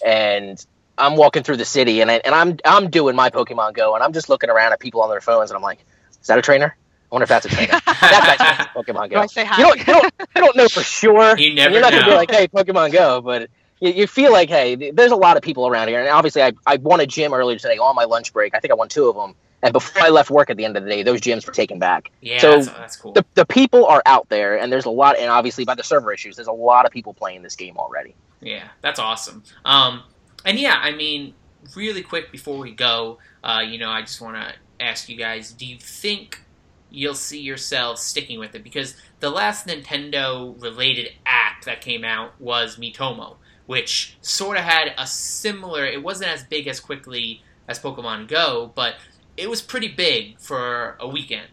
and 0.06 0.64
I'm 0.98 1.16
walking 1.16 1.44
through 1.44 1.58
the 1.58 1.66
city, 1.66 2.02
and 2.02 2.10
I, 2.10 2.16
and 2.24 2.34
I'm 2.34 2.58
I'm 2.66 2.90
doing 2.90 3.16
my 3.16 3.30
Pokemon 3.30 3.74
Go, 3.74 3.94
and 3.96 4.04
I'm 4.04 4.14
just 4.14 4.30
looking 4.30 4.50
around 4.50 4.72
at 4.74 4.80
people 4.80 5.02
on 5.02 5.10
their 5.10 5.22
phones, 5.22 5.52
and 5.52 5.56
I'm 5.58 5.62
like, 5.62 5.86
is 6.22 6.28
that 6.28 6.40
a 6.40 6.42
trainer? 6.42 6.76
I 7.12 7.16
wonder 7.16 7.24
if 7.24 7.30
that's 7.30 7.46
a 7.46 7.50
trainer. 7.50 7.72
that 7.86 8.68
guy's 8.74 8.84
Pokemon 8.86 9.10
Go. 9.10 9.16
Do 9.16 9.18
I 9.18 9.26
say 9.28 9.46
hi? 9.46 9.58
You 9.62 9.68
don't, 9.68 9.80
you 9.80 9.86
don't, 9.86 10.14
you 10.36 10.42
don't 10.42 10.56
know 10.56 10.68
for 10.68 10.82
sure. 10.82 11.38
You 11.38 11.54
never 11.54 11.74
You're 11.74 11.82
not 11.82 11.92
know. 11.92 12.00
gonna 12.00 12.12
be 12.12 12.16
like, 12.16 12.32
hey, 12.32 12.48
Pokemon 12.48 12.94
Go, 12.94 13.22
but 13.22 13.50
you, 13.80 13.92
you 13.92 14.08
feel 14.08 14.32
like, 14.32 14.50
hey, 14.50 14.92
there's 14.92 15.12
a 15.12 15.16
lot 15.16 15.38
of 15.38 15.44
people 15.44 15.68
around 15.68 15.90
here, 15.90 16.00
and 16.00 16.10
obviously, 16.10 16.42
I 16.42 16.54
I 16.66 16.78
won 16.78 17.00
a 17.00 17.06
gym 17.06 17.34
earlier 17.34 17.60
today 17.60 17.78
on 17.78 17.96
my 17.96 18.06
lunch 18.06 18.34
break. 18.34 18.56
I 18.56 18.60
think 18.60 18.72
I 18.72 18.76
won 18.76 18.90
two 18.90 19.08
of 19.08 19.16
them, 19.16 19.36
and 19.64 19.74
before 19.74 20.04
I 20.04 20.10
left 20.10 20.30
work 20.30 20.50
at 20.50 20.58
the 20.58 20.66
end 20.66 20.78
of 20.78 20.84
the 20.84 20.90
day, 20.90 21.04
those 21.04 21.20
gyms 21.20 21.46
were 21.46 21.54
taken 21.54 21.80
back. 21.80 22.12
yeah, 22.22 22.40
so 22.40 22.52
that's, 22.52 22.68
that's 22.68 22.96
cool. 22.96 23.14
The 23.14 23.26
the 23.34 23.46
people 23.46 23.86
are 23.86 24.04
out 24.06 24.30
there, 24.30 24.58
and 24.58 24.72
there's 24.72 24.86
a 24.86 24.92
lot, 24.92 25.18
and 25.18 25.30
obviously 25.30 25.66
by 25.66 25.76
the 25.76 25.84
server 25.84 26.14
issues, 26.14 26.36
there's 26.36 26.48
a 26.48 26.52
lot 26.52 26.86
of 26.86 26.92
people 26.92 27.14
playing 27.14 27.42
this 27.42 27.56
game 27.56 27.78
already. 27.78 28.16
Yeah, 28.40 28.68
that's 28.82 29.00
awesome. 29.00 29.44
Um, 29.66 30.04
and 30.46 30.60
yeah, 30.60 30.76
I 30.80 30.92
mean, 30.92 31.34
really 31.76 32.04
quick 32.04 32.32
before 32.32 32.60
we 32.60 32.72
go, 32.72 33.18
uh, 33.44 33.62
you 33.66 33.80
know, 33.80 33.90
I 33.90 34.02
just 34.02 34.22
want 34.22 34.36
to 34.36 34.54
ask 34.84 35.10
you 35.10 35.18
guys: 35.18 35.52
Do 35.52 35.66
you 35.66 35.78
think 35.80 36.44
you'll 36.92 37.16
see 37.16 37.42
yourselves 37.42 38.02
sticking 38.02 38.40
with 38.40 38.54
it? 38.54 38.64
Because 38.64 38.96
the 39.20 39.30
last 39.32 39.68
Nintendo-related 39.68 41.12
app 41.26 41.64
that 41.66 41.82
came 41.82 42.04
out 42.04 42.40
was 42.40 42.78
Miitomo, 42.78 43.38
which 43.66 44.18
sort 44.22 44.58
of 44.58 44.64
had 44.64 44.94
a 45.00 45.08
similar. 45.08 45.84
It 45.84 46.04
wasn't 46.04 46.32
as 46.32 46.44
big 46.44 46.68
as 46.68 46.80
quickly 46.80 47.42
as 47.68 47.80
Pokemon 47.80 48.28
Go, 48.28 48.72
but 48.76 48.96
it 49.38 49.50
was 49.50 49.62
pretty 49.62 49.88
big 49.88 50.40
for 50.40 50.98
a 51.00 51.08
weekend, 51.08 51.48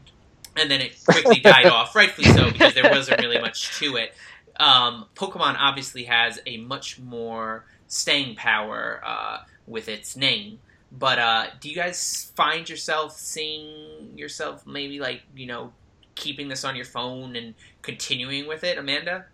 and 0.57 0.71
then 0.71 0.81
it 0.81 0.97
quickly 1.05 1.41
died 1.41 1.67
off. 1.67 1.95
Rightfully 1.95 2.29
so, 2.29 2.51
because 2.51 2.75
there 2.75 2.91
wasn't 2.91 3.21
really 3.21 3.39
much 3.39 3.79
to 3.79 3.97
it 3.97 4.15
um, 4.59 5.07
Pokemon 5.15 5.57
obviously 5.59 6.05
has 6.05 6.41
a 6.47 6.59
much 6.59 6.99
more 6.99 7.65
staying 7.89 8.37
power 8.37 9.01
uh, 9.05 9.39
with 9.67 9.89
its 9.89 10.17
name. 10.17 10.59
But 10.93 11.19
uh, 11.19 11.47
do 11.61 11.69
you 11.69 11.75
guys 11.75 12.31
find 12.37 12.69
yourself 12.69 13.19
seeing 13.19 14.17
yourself 14.17 14.65
maybe 14.67 15.01
like 15.01 15.23
you 15.35 15.47
know 15.47 15.73
keeping 16.15 16.49
this 16.49 16.65
on 16.65 16.77
your 16.77 16.85
phone 16.85 17.35
and 17.35 17.55
continuing 17.83 18.47
with 18.47 18.63
it, 18.63 18.79
Amanda? 18.79 19.25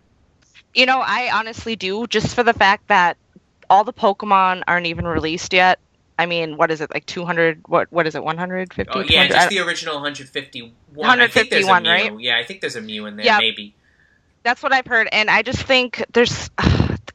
You 0.73 0.85
know, 0.85 1.01
I 1.01 1.29
honestly 1.33 1.75
do, 1.75 2.07
just 2.07 2.33
for 2.33 2.43
the 2.43 2.53
fact 2.53 2.87
that 2.87 3.17
all 3.69 3.83
the 3.83 3.93
Pokemon 3.93 4.63
aren't 4.67 4.87
even 4.87 5.05
released 5.05 5.53
yet. 5.53 5.79
I 6.21 6.27
mean, 6.27 6.55
what 6.55 6.69
is 6.69 6.81
it 6.81 6.93
like 6.93 7.05
200? 7.07 7.63
What 7.67 7.91
what 7.91 8.05
is 8.05 8.13
it? 8.13 8.23
150? 8.23 8.91
Oh 8.93 8.99
yeah, 8.99 9.27
200? 9.27 9.33
just 9.33 9.49
the 9.49 9.59
original 9.59 9.95
151. 9.95 10.71
I 11.19 11.27
think 11.27 11.49
there's 11.49 11.65
a 11.65 11.67
151, 11.67 11.83
Mew. 11.83 11.89
right? 11.89 12.19
Yeah, 12.19 12.37
I 12.37 12.43
think 12.43 12.61
there's 12.61 12.75
a 12.75 12.81
Mew 12.81 13.07
in 13.07 13.15
there, 13.15 13.25
Yeah. 13.25 13.39
maybe. 13.39 13.73
That's 14.43 14.61
what 14.61 14.71
I've 14.71 14.85
heard, 14.85 15.07
and 15.11 15.29
I 15.31 15.41
just 15.41 15.63
think 15.63 16.03
there's, 16.13 16.49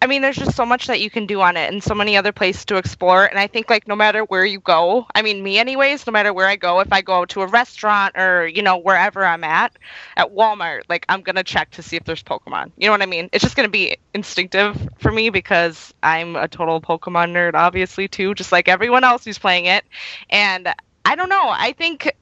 I 0.00 0.06
mean, 0.06 0.22
there's 0.22 0.36
just 0.36 0.56
so 0.56 0.66
much 0.66 0.86
that 0.86 1.00
you 1.00 1.10
can 1.10 1.26
do 1.26 1.40
on 1.40 1.56
it, 1.56 1.72
and 1.72 1.82
so 1.82 1.94
many 1.94 2.16
other 2.16 2.32
places 2.32 2.64
to 2.66 2.76
explore. 2.76 3.24
And 3.26 3.38
I 3.38 3.46
think 3.46 3.70
like 3.70 3.88
no 3.88 3.96
matter 3.96 4.24
where 4.24 4.44
you 4.44 4.60
go, 4.60 5.06
I 5.14 5.22
mean, 5.22 5.42
me 5.42 5.58
anyways, 5.58 6.06
no 6.06 6.12
matter 6.12 6.32
where 6.32 6.46
I 6.46 6.56
go, 6.56 6.80
if 6.80 6.92
I 6.92 7.02
go 7.02 7.24
to 7.26 7.42
a 7.42 7.46
restaurant 7.46 8.16
or 8.16 8.46
you 8.46 8.62
know 8.62 8.76
wherever 8.76 9.24
I'm 9.24 9.44
at, 9.44 9.76
at 10.16 10.34
Walmart, 10.34 10.82
like 10.88 11.06
I'm 11.08 11.22
gonna 11.22 11.44
check 11.44 11.70
to 11.72 11.82
see 11.82 11.96
if 11.96 12.04
there's 12.04 12.22
Pokemon. 12.22 12.72
You 12.76 12.86
know 12.86 12.92
what 12.92 13.02
I 13.02 13.06
mean? 13.06 13.28
It's 13.32 13.42
just 13.42 13.56
gonna 13.56 13.68
be 13.68 13.96
instinctive 14.14 14.88
for 14.98 15.10
me 15.10 15.30
because 15.30 15.94
I'm 16.02 16.36
a 16.36 16.48
total 16.48 16.80
Pokemon 16.80 17.32
nerd, 17.32 17.54
obviously 17.54 18.08
too, 18.08 18.34
just 18.34 18.52
like 18.52 18.68
everyone 18.68 19.04
else 19.04 19.24
who's 19.24 19.38
playing 19.38 19.66
it. 19.66 19.84
And 20.30 20.68
I 21.04 21.14
don't 21.14 21.28
know. 21.28 21.48
I 21.48 21.72
think, 21.72 22.12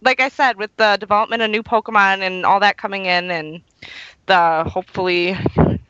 like 0.00 0.20
I 0.20 0.28
said, 0.28 0.56
with 0.56 0.74
the 0.76 0.96
development 1.00 1.42
of 1.42 1.50
new 1.50 1.62
Pokemon 1.64 2.20
and 2.20 2.46
all 2.46 2.60
that 2.60 2.76
coming 2.78 3.06
in, 3.06 3.32
and 3.32 3.62
the 4.28 4.64
hopefully 4.64 5.36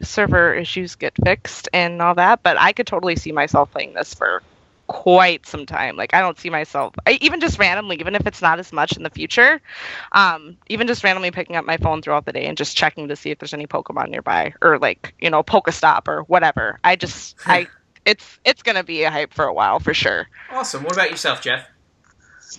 server 0.01 0.55
issues 0.55 0.95
get 0.95 1.13
fixed 1.25 1.69
and 1.73 2.01
all 2.01 2.15
that, 2.15 2.43
but 2.43 2.59
I 2.59 2.73
could 2.73 2.87
totally 2.87 3.17
see 3.17 3.33
myself 3.33 3.71
playing 3.71 3.95
this 3.95 4.15
for 4.15 4.43
quite 4.87 5.47
some 5.47 5.67
time. 5.67 5.97
Like 5.97 6.15
I 6.15 6.21
don't 6.21 6.39
see 6.39 6.49
myself 6.49 6.95
I, 7.07 7.19
even 7.21 7.41
just 7.41 7.59
randomly, 7.59 7.97
even 8.01 8.15
if 8.15 8.27
it's 8.27 8.41
not 8.41 8.59
as 8.59 8.73
much 8.73 8.97
in 8.97 9.03
the 9.03 9.11
future, 9.11 9.61
um, 10.13 10.57
even 10.69 10.87
just 10.87 11.05
randomly 11.05 11.31
picking 11.31 11.57
up 11.57 11.67
my 11.67 11.77
phone 11.77 12.01
throughout 12.01 12.25
the 12.25 12.33
day 12.33 12.47
and 12.47 12.57
just 12.57 12.77
checking 12.77 13.09
to 13.09 13.17
see 13.17 13.31
if 13.31 13.39
there's 13.39 13.55
any 13.55 13.67
Pokemon 13.67 14.09
nearby 14.09 14.55
or 14.63 14.79
like 14.79 15.15
you 15.21 15.31
know 15.31 15.43
Pokestop 15.43 16.09
or 16.09 16.23
whatever. 16.23 16.81
I 16.83 16.97
just 16.97 17.37
I 17.47 17.69
it's 18.07 18.39
it's 18.45 18.63
gonna 18.63 18.85
be 18.85 19.05
a 19.05 19.11
hype 19.11 19.35
for 19.35 19.45
a 19.45 19.53
while 19.53 19.79
for 19.79 19.93
sure. 19.95 20.27
Awesome. 20.51 20.83
What 20.83 20.95
about 20.95 21.11
yourself, 21.11 21.43
Jeff? 21.43 21.67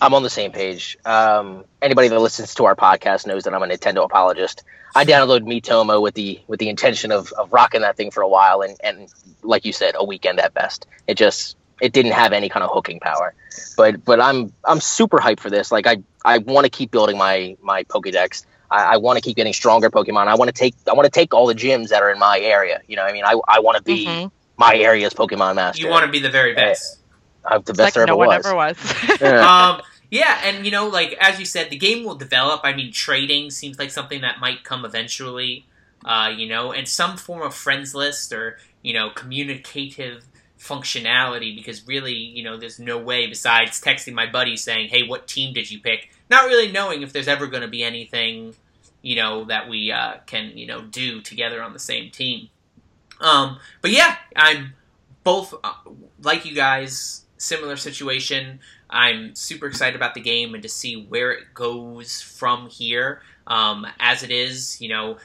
I'm 0.00 0.14
on 0.14 0.22
the 0.22 0.30
same 0.30 0.52
page. 0.52 0.96
Um, 1.04 1.64
anybody 1.82 2.08
that 2.08 2.20
listens 2.20 2.54
to 2.54 2.64
our 2.66 2.76
podcast 2.76 3.26
knows 3.26 3.42
that 3.44 3.54
I'm 3.54 3.62
a 3.62 3.66
Nintendo 3.66 4.04
apologist. 4.04 4.62
I 4.94 5.04
downloaded 5.04 5.42
Miitomo 5.44 6.00
with 6.02 6.14
the 6.14 6.40
with 6.46 6.58
the 6.60 6.68
intention 6.68 7.12
of, 7.12 7.32
of 7.32 7.52
rocking 7.52 7.82
that 7.82 7.96
thing 7.96 8.10
for 8.10 8.22
a 8.22 8.28
while, 8.28 8.62
and, 8.62 8.76
and 8.82 9.08
like 9.42 9.64
you 9.64 9.72
said, 9.72 9.94
a 9.96 10.04
weekend 10.04 10.40
at 10.40 10.52
best. 10.54 10.86
It 11.06 11.14
just 11.16 11.56
it 11.80 11.92
didn't 11.92 12.12
have 12.12 12.32
any 12.32 12.48
kind 12.48 12.62
of 12.64 12.70
hooking 12.72 13.00
power. 13.00 13.34
But 13.76 14.04
but 14.04 14.20
I'm 14.20 14.52
I'm 14.64 14.80
super 14.80 15.18
hyped 15.18 15.40
for 15.40 15.50
this. 15.50 15.70
Like 15.72 15.86
I 15.86 15.98
I 16.24 16.38
want 16.38 16.64
to 16.64 16.70
keep 16.70 16.90
building 16.90 17.16
my 17.18 17.56
my 17.62 17.84
Pokédex. 17.84 18.44
I, 18.70 18.94
I 18.94 18.96
want 18.98 19.16
to 19.16 19.22
keep 19.22 19.36
getting 19.36 19.52
stronger 19.52 19.90
Pokemon. 19.90 20.28
I 20.28 20.34
want 20.36 20.48
to 20.48 20.52
take 20.52 20.74
I 20.88 20.92
want 20.94 21.04
to 21.06 21.10
take 21.10 21.34
all 21.34 21.46
the 21.46 21.54
gyms 21.54 21.88
that 21.88 22.02
are 22.02 22.10
in 22.10 22.18
my 22.18 22.38
area. 22.40 22.80
You 22.86 22.96
know, 22.96 23.02
what 23.02 23.10
I 23.10 23.12
mean, 23.12 23.24
I 23.24 23.34
I 23.48 23.60
want 23.60 23.76
to 23.78 23.82
be 23.82 24.06
Mhm. 24.06 24.30
my 24.56 24.76
area's 24.76 25.14
Pokemon 25.14 25.54
master. 25.56 25.82
You 25.82 25.88
want 25.88 26.04
to 26.06 26.10
be 26.12 26.18
the 26.20 26.30
very 26.30 26.54
best. 26.54 26.98
I'm 27.44 27.62
the 27.62 27.70
It's 27.70 27.78
best 27.78 27.80
like 27.80 27.94
there 27.94 28.06
no 28.06 28.12
ever 28.14 28.18
one 28.18 28.26
was. 28.28 28.46
ever 28.46 28.54
was. 28.54 29.20
Yeah. 29.20 29.70
um, 29.70 29.82
yeah, 30.10 30.40
and 30.44 30.64
you 30.64 30.72
know, 30.72 30.88
like 30.88 31.12
as 31.20 31.38
you 31.38 31.44
said, 31.44 31.70
the 31.70 31.76
game 31.76 32.04
will 32.04 32.16
develop. 32.16 32.62
I 32.64 32.72
mean, 32.72 32.92
trading 32.92 33.50
seems 33.50 33.78
like 33.78 33.90
something 33.90 34.22
that 34.22 34.40
might 34.40 34.64
come 34.64 34.84
eventually. 34.84 35.66
Uh, 36.04 36.32
you 36.34 36.48
know, 36.48 36.72
and 36.72 36.88
some 36.88 37.16
form 37.16 37.42
of 37.42 37.54
friends 37.54 37.94
list 37.94 38.32
or 38.32 38.58
you 38.82 38.92
know 38.94 39.10
communicative 39.10 40.24
functionality 40.58 41.54
because 41.56 41.86
really, 41.86 42.14
you 42.14 42.42
know, 42.42 42.56
there's 42.56 42.78
no 42.78 42.98
way 42.98 43.26
besides 43.26 43.80
texting 43.80 44.12
my 44.12 44.26
buddy 44.26 44.56
saying, 44.56 44.88
"Hey, 44.88 45.06
what 45.06 45.28
team 45.28 45.54
did 45.54 45.70
you 45.70 45.80
pick?" 45.80 46.10
Not 46.28 46.46
really 46.46 46.70
knowing 46.72 47.02
if 47.02 47.12
there's 47.12 47.28
ever 47.28 47.46
going 47.46 47.62
to 47.62 47.68
be 47.68 47.82
anything, 47.82 48.54
you 49.02 49.16
know, 49.16 49.44
that 49.44 49.68
we 49.68 49.92
uh, 49.92 50.16
can 50.26 50.56
you 50.56 50.66
know 50.66 50.82
do 50.82 51.20
together 51.20 51.62
on 51.62 51.72
the 51.72 51.78
same 51.78 52.10
team. 52.10 52.48
Um, 53.20 53.58
but 53.80 53.90
yeah, 53.90 54.16
I'm 54.34 54.74
both 55.24 55.54
uh, 55.62 55.74
like 56.22 56.44
you 56.44 56.54
guys. 56.54 57.24
Similar 57.40 57.78
situation. 57.78 58.60
I'm 58.90 59.34
super 59.34 59.66
excited 59.66 59.96
about 59.96 60.12
the 60.12 60.20
game 60.20 60.52
and 60.52 60.62
to 60.62 60.68
see 60.68 61.06
where 61.08 61.32
it 61.32 61.54
goes 61.54 62.20
from 62.20 62.68
here. 62.68 63.22
Um, 63.46 63.86
as 63.98 64.22
it 64.22 64.30
is, 64.30 64.78
you 64.78 64.90
know, 64.90 65.16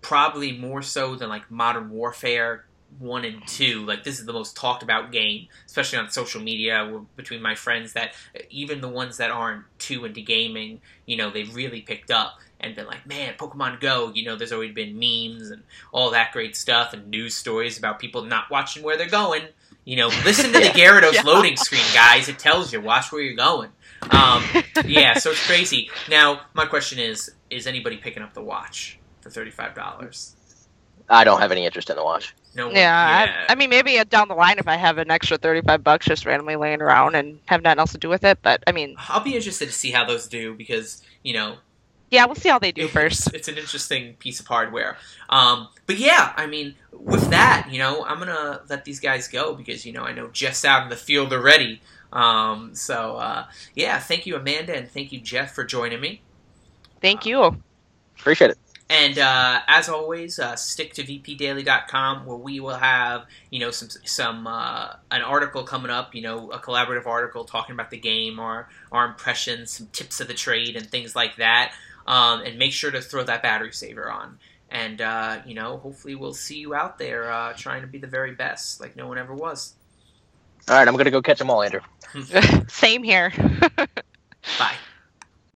probably 0.00 0.52
more 0.56 0.80
so 0.80 1.16
than 1.16 1.28
like 1.28 1.50
Modern 1.50 1.90
Warfare 1.90 2.64
one 2.98 3.26
and 3.26 3.46
two. 3.46 3.84
Like 3.84 4.04
this 4.04 4.18
is 4.18 4.24
the 4.24 4.32
most 4.32 4.56
talked 4.56 4.82
about 4.82 5.12
game, 5.12 5.48
especially 5.66 5.98
on 5.98 6.10
social 6.10 6.40
media 6.40 7.02
between 7.14 7.42
my 7.42 7.54
friends. 7.54 7.92
That 7.92 8.14
even 8.48 8.80
the 8.80 8.88
ones 8.88 9.18
that 9.18 9.30
aren't 9.30 9.64
too 9.78 10.06
into 10.06 10.22
gaming, 10.22 10.80
you 11.04 11.18
know, 11.18 11.30
they've 11.30 11.54
really 11.54 11.82
picked 11.82 12.10
up 12.10 12.38
and 12.58 12.74
been 12.74 12.86
like, 12.86 13.06
man, 13.06 13.34
Pokemon 13.38 13.80
Go. 13.80 14.12
You 14.14 14.24
know, 14.24 14.36
there's 14.36 14.52
always 14.52 14.74
been 14.74 14.98
memes 14.98 15.50
and 15.50 15.62
all 15.92 16.10
that 16.10 16.32
great 16.32 16.56
stuff 16.56 16.94
and 16.94 17.08
news 17.10 17.34
stories 17.34 17.78
about 17.78 17.98
people 17.98 18.22
not 18.22 18.50
watching 18.50 18.82
where 18.82 18.96
they're 18.96 19.08
going. 19.08 19.42
You 19.84 19.96
know, 19.96 20.08
listen 20.24 20.46
to 20.46 20.52
the 20.52 20.58
Gyarados 20.74 21.14
Yeah. 21.14 21.22
loading 21.24 21.56
screen, 21.56 21.82
guys. 21.94 22.28
It 22.28 22.38
tells 22.38 22.72
you 22.72 22.80
watch 22.80 23.10
where 23.12 23.22
you're 23.22 23.34
going. 23.36 23.70
Um, 24.10 24.44
yeah, 24.84 25.14
so 25.14 25.30
it's 25.30 25.46
crazy. 25.46 25.90
Now, 26.08 26.42
my 26.54 26.66
question 26.66 26.98
is: 26.98 27.30
Is 27.50 27.66
anybody 27.66 27.96
picking 27.96 28.22
up 28.22 28.34
the 28.34 28.42
watch 28.42 28.98
for 29.20 29.30
thirty-five 29.30 29.74
dollars? 29.74 30.36
I 31.08 31.24
don't 31.24 31.40
have 31.40 31.50
any 31.50 31.64
interest 31.66 31.90
in 31.90 31.96
the 31.96 32.04
watch. 32.04 32.34
No. 32.54 32.66
one- 32.68 32.76
Yeah, 32.76 33.44
I, 33.48 33.52
I 33.52 33.54
mean, 33.56 33.68
maybe 33.70 34.00
down 34.08 34.28
the 34.28 34.34
line 34.34 34.58
if 34.58 34.68
I 34.68 34.76
have 34.76 34.98
an 34.98 35.10
extra 35.10 35.36
thirty-five 35.38 35.82
bucks 35.82 36.06
just 36.06 36.24
randomly 36.24 36.56
laying 36.56 36.80
around 36.82 37.14
and 37.16 37.40
have 37.46 37.62
nothing 37.62 37.78
else 37.80 37.92
to 37.92 37.98
do 37.98 38.08
with 38.08 38.22
it. 38.24 38.38
But 38.42 38.62
I 38.66 38.72
mean, 38.72 38.94
I'll 39.08 39.20
be 39.20 39.34
interested 39.34 39.66
to 39.66 39.72
see 39.72 39.90
how 39.90 40.04
those 40.04 40.28
do 40.28 40.54
because 40.54 41.02
you 41.24 41.34
know 41.34 41.56
Yeah, 42.10 42.26
we'll 42.26 42.34
see 42.34 42.48
how 42.48 42.58
they 42.58 42.72
do 42.72 42.84
it's, 42.84 42.92
first. 42.92 43.34
It's 43.34 43.46
an 43.46 43.56
interesting 43.56 44.14
piece 44.14 44.40
of 44.40 44.46
hardware. 44.46 44.96
Um, 45.28 45.68
but 45.86 45.98
yeah, 45.98 46.32
I 46.36 46.46
mean, 46.46 46.74
with 46.92 47.30
that, 47.30 47.68
you 47.70 47.78
know, 47.78 48.04
I'm 48.04 48.18
gonna 48.18 48.62
let 48.68 48.84
these 48.84 48.98
guys 48.98 49.28
go 49.28 49.54
because 49.54 49.86
you 49.86 49.92
know 49.92 50.02
I 50.02 50.12
know 50.12 50.28
Jeff's 50.28 50.64
out 50.64 50.82
in 50.82 50.88
the 50.88 50.96
field 50.96 51.32
already. 51.32 51.80
Um, 52.12 52.74
so 52.74 53.16
uh, 53.16 53.46
yeah, 53.74 53.98
thank 54.00 54.26
you, 54.26 54.36
Amanda, 54.36 54.76
and 54.76 54.90
thank 54.90 55.12
you, 55.12 55.20
Jeff, 55.20 55.54
for 55.54 55.64
joining 55.64 56.00
me. 56.00 56.22
Thank 57.00 57.26
you. 57.26 57.62
Appreciate 58.18 58.50
it. 58.50 58.58
And 58.90 59.20
uh, 59.20 59.60
as 59.68 59.88
always, 59.88 60.40
uh, 60.40 60.56
stick 60.56 60.94
to 60.94 61.04
vpdaily.com 61.04 62.26
where 62.26 62.36
we 62.36 62.58
will 62.58 62.74
have 62.74 63.26
you 63.50 63.60
know 63.60 63.70
some 63.70 63.88
some 64.04 64.48
uh, 64.48 64.94
an 65.12 65.22
article 65.22 65.62
coming 65.62 65.92
up, 65.92 66.12
you 66.12 66.22
know, 66.22 66.50
a 66.50 66.58
collaborative 66.58 67.06
article 67.06 67.44
talking 67.44 67.72
about 67.72 67.90
the 67.90 67.98
game, 67.98 68.40
our 68.40 68.68
our 68.90 69.06
impressions, 69.06 69.70
some 69.70 69.86
tips 69.92 70.20
of 70.20 70.26
the 70.26 70.34
trade, 70.34 70.74
and 70.74 70.90
things 70.90 71.14
like 71.14 71.36
that. 71.36 71.72
Um, 72.06 72.40
and 72.42 72.58
make 72.58 72.72
sure 72.72 72.90
to 72.90 73.00
throw 73.00 73.22
that 73.24 73.42
battery 73.42 73.72
saver 73.72 74.10
on. 74.10 74.38
And 74.70 75.00
uh, 75.00 75.42
you 75.44 75.54
know, 75.54 75.78
hopefully, 75.78 76.14
we'll 76.14 76.34
see 76.34 76.58
you 76.58 76.74
out 76.74 76.98
there 76.98 77.30
uh, 77.30 77.52
trying 77.56 77.82
to 77.82 77.88
be 77.88 77.98
the 77.98 78.06
very 78.06 78.34
best, 78.34 78.80
like 78.80 78.96
no 78.96 79.08
one 79.08 79.18
ever 79.18 79.34
was. 79.34 79.74
All 80.68 80.76
right, 80.76 80.86
I'm 80.86 80.96
gonna 80.96 81.10
go 81.10 81.22
catch 81.22 81.38
them 81.38 81.50
all, 81.50 81.62
Andrew. 81.62 81.80
Same 82.68 83.02
here. 83.02 83.32
Bye. 84.58 84.76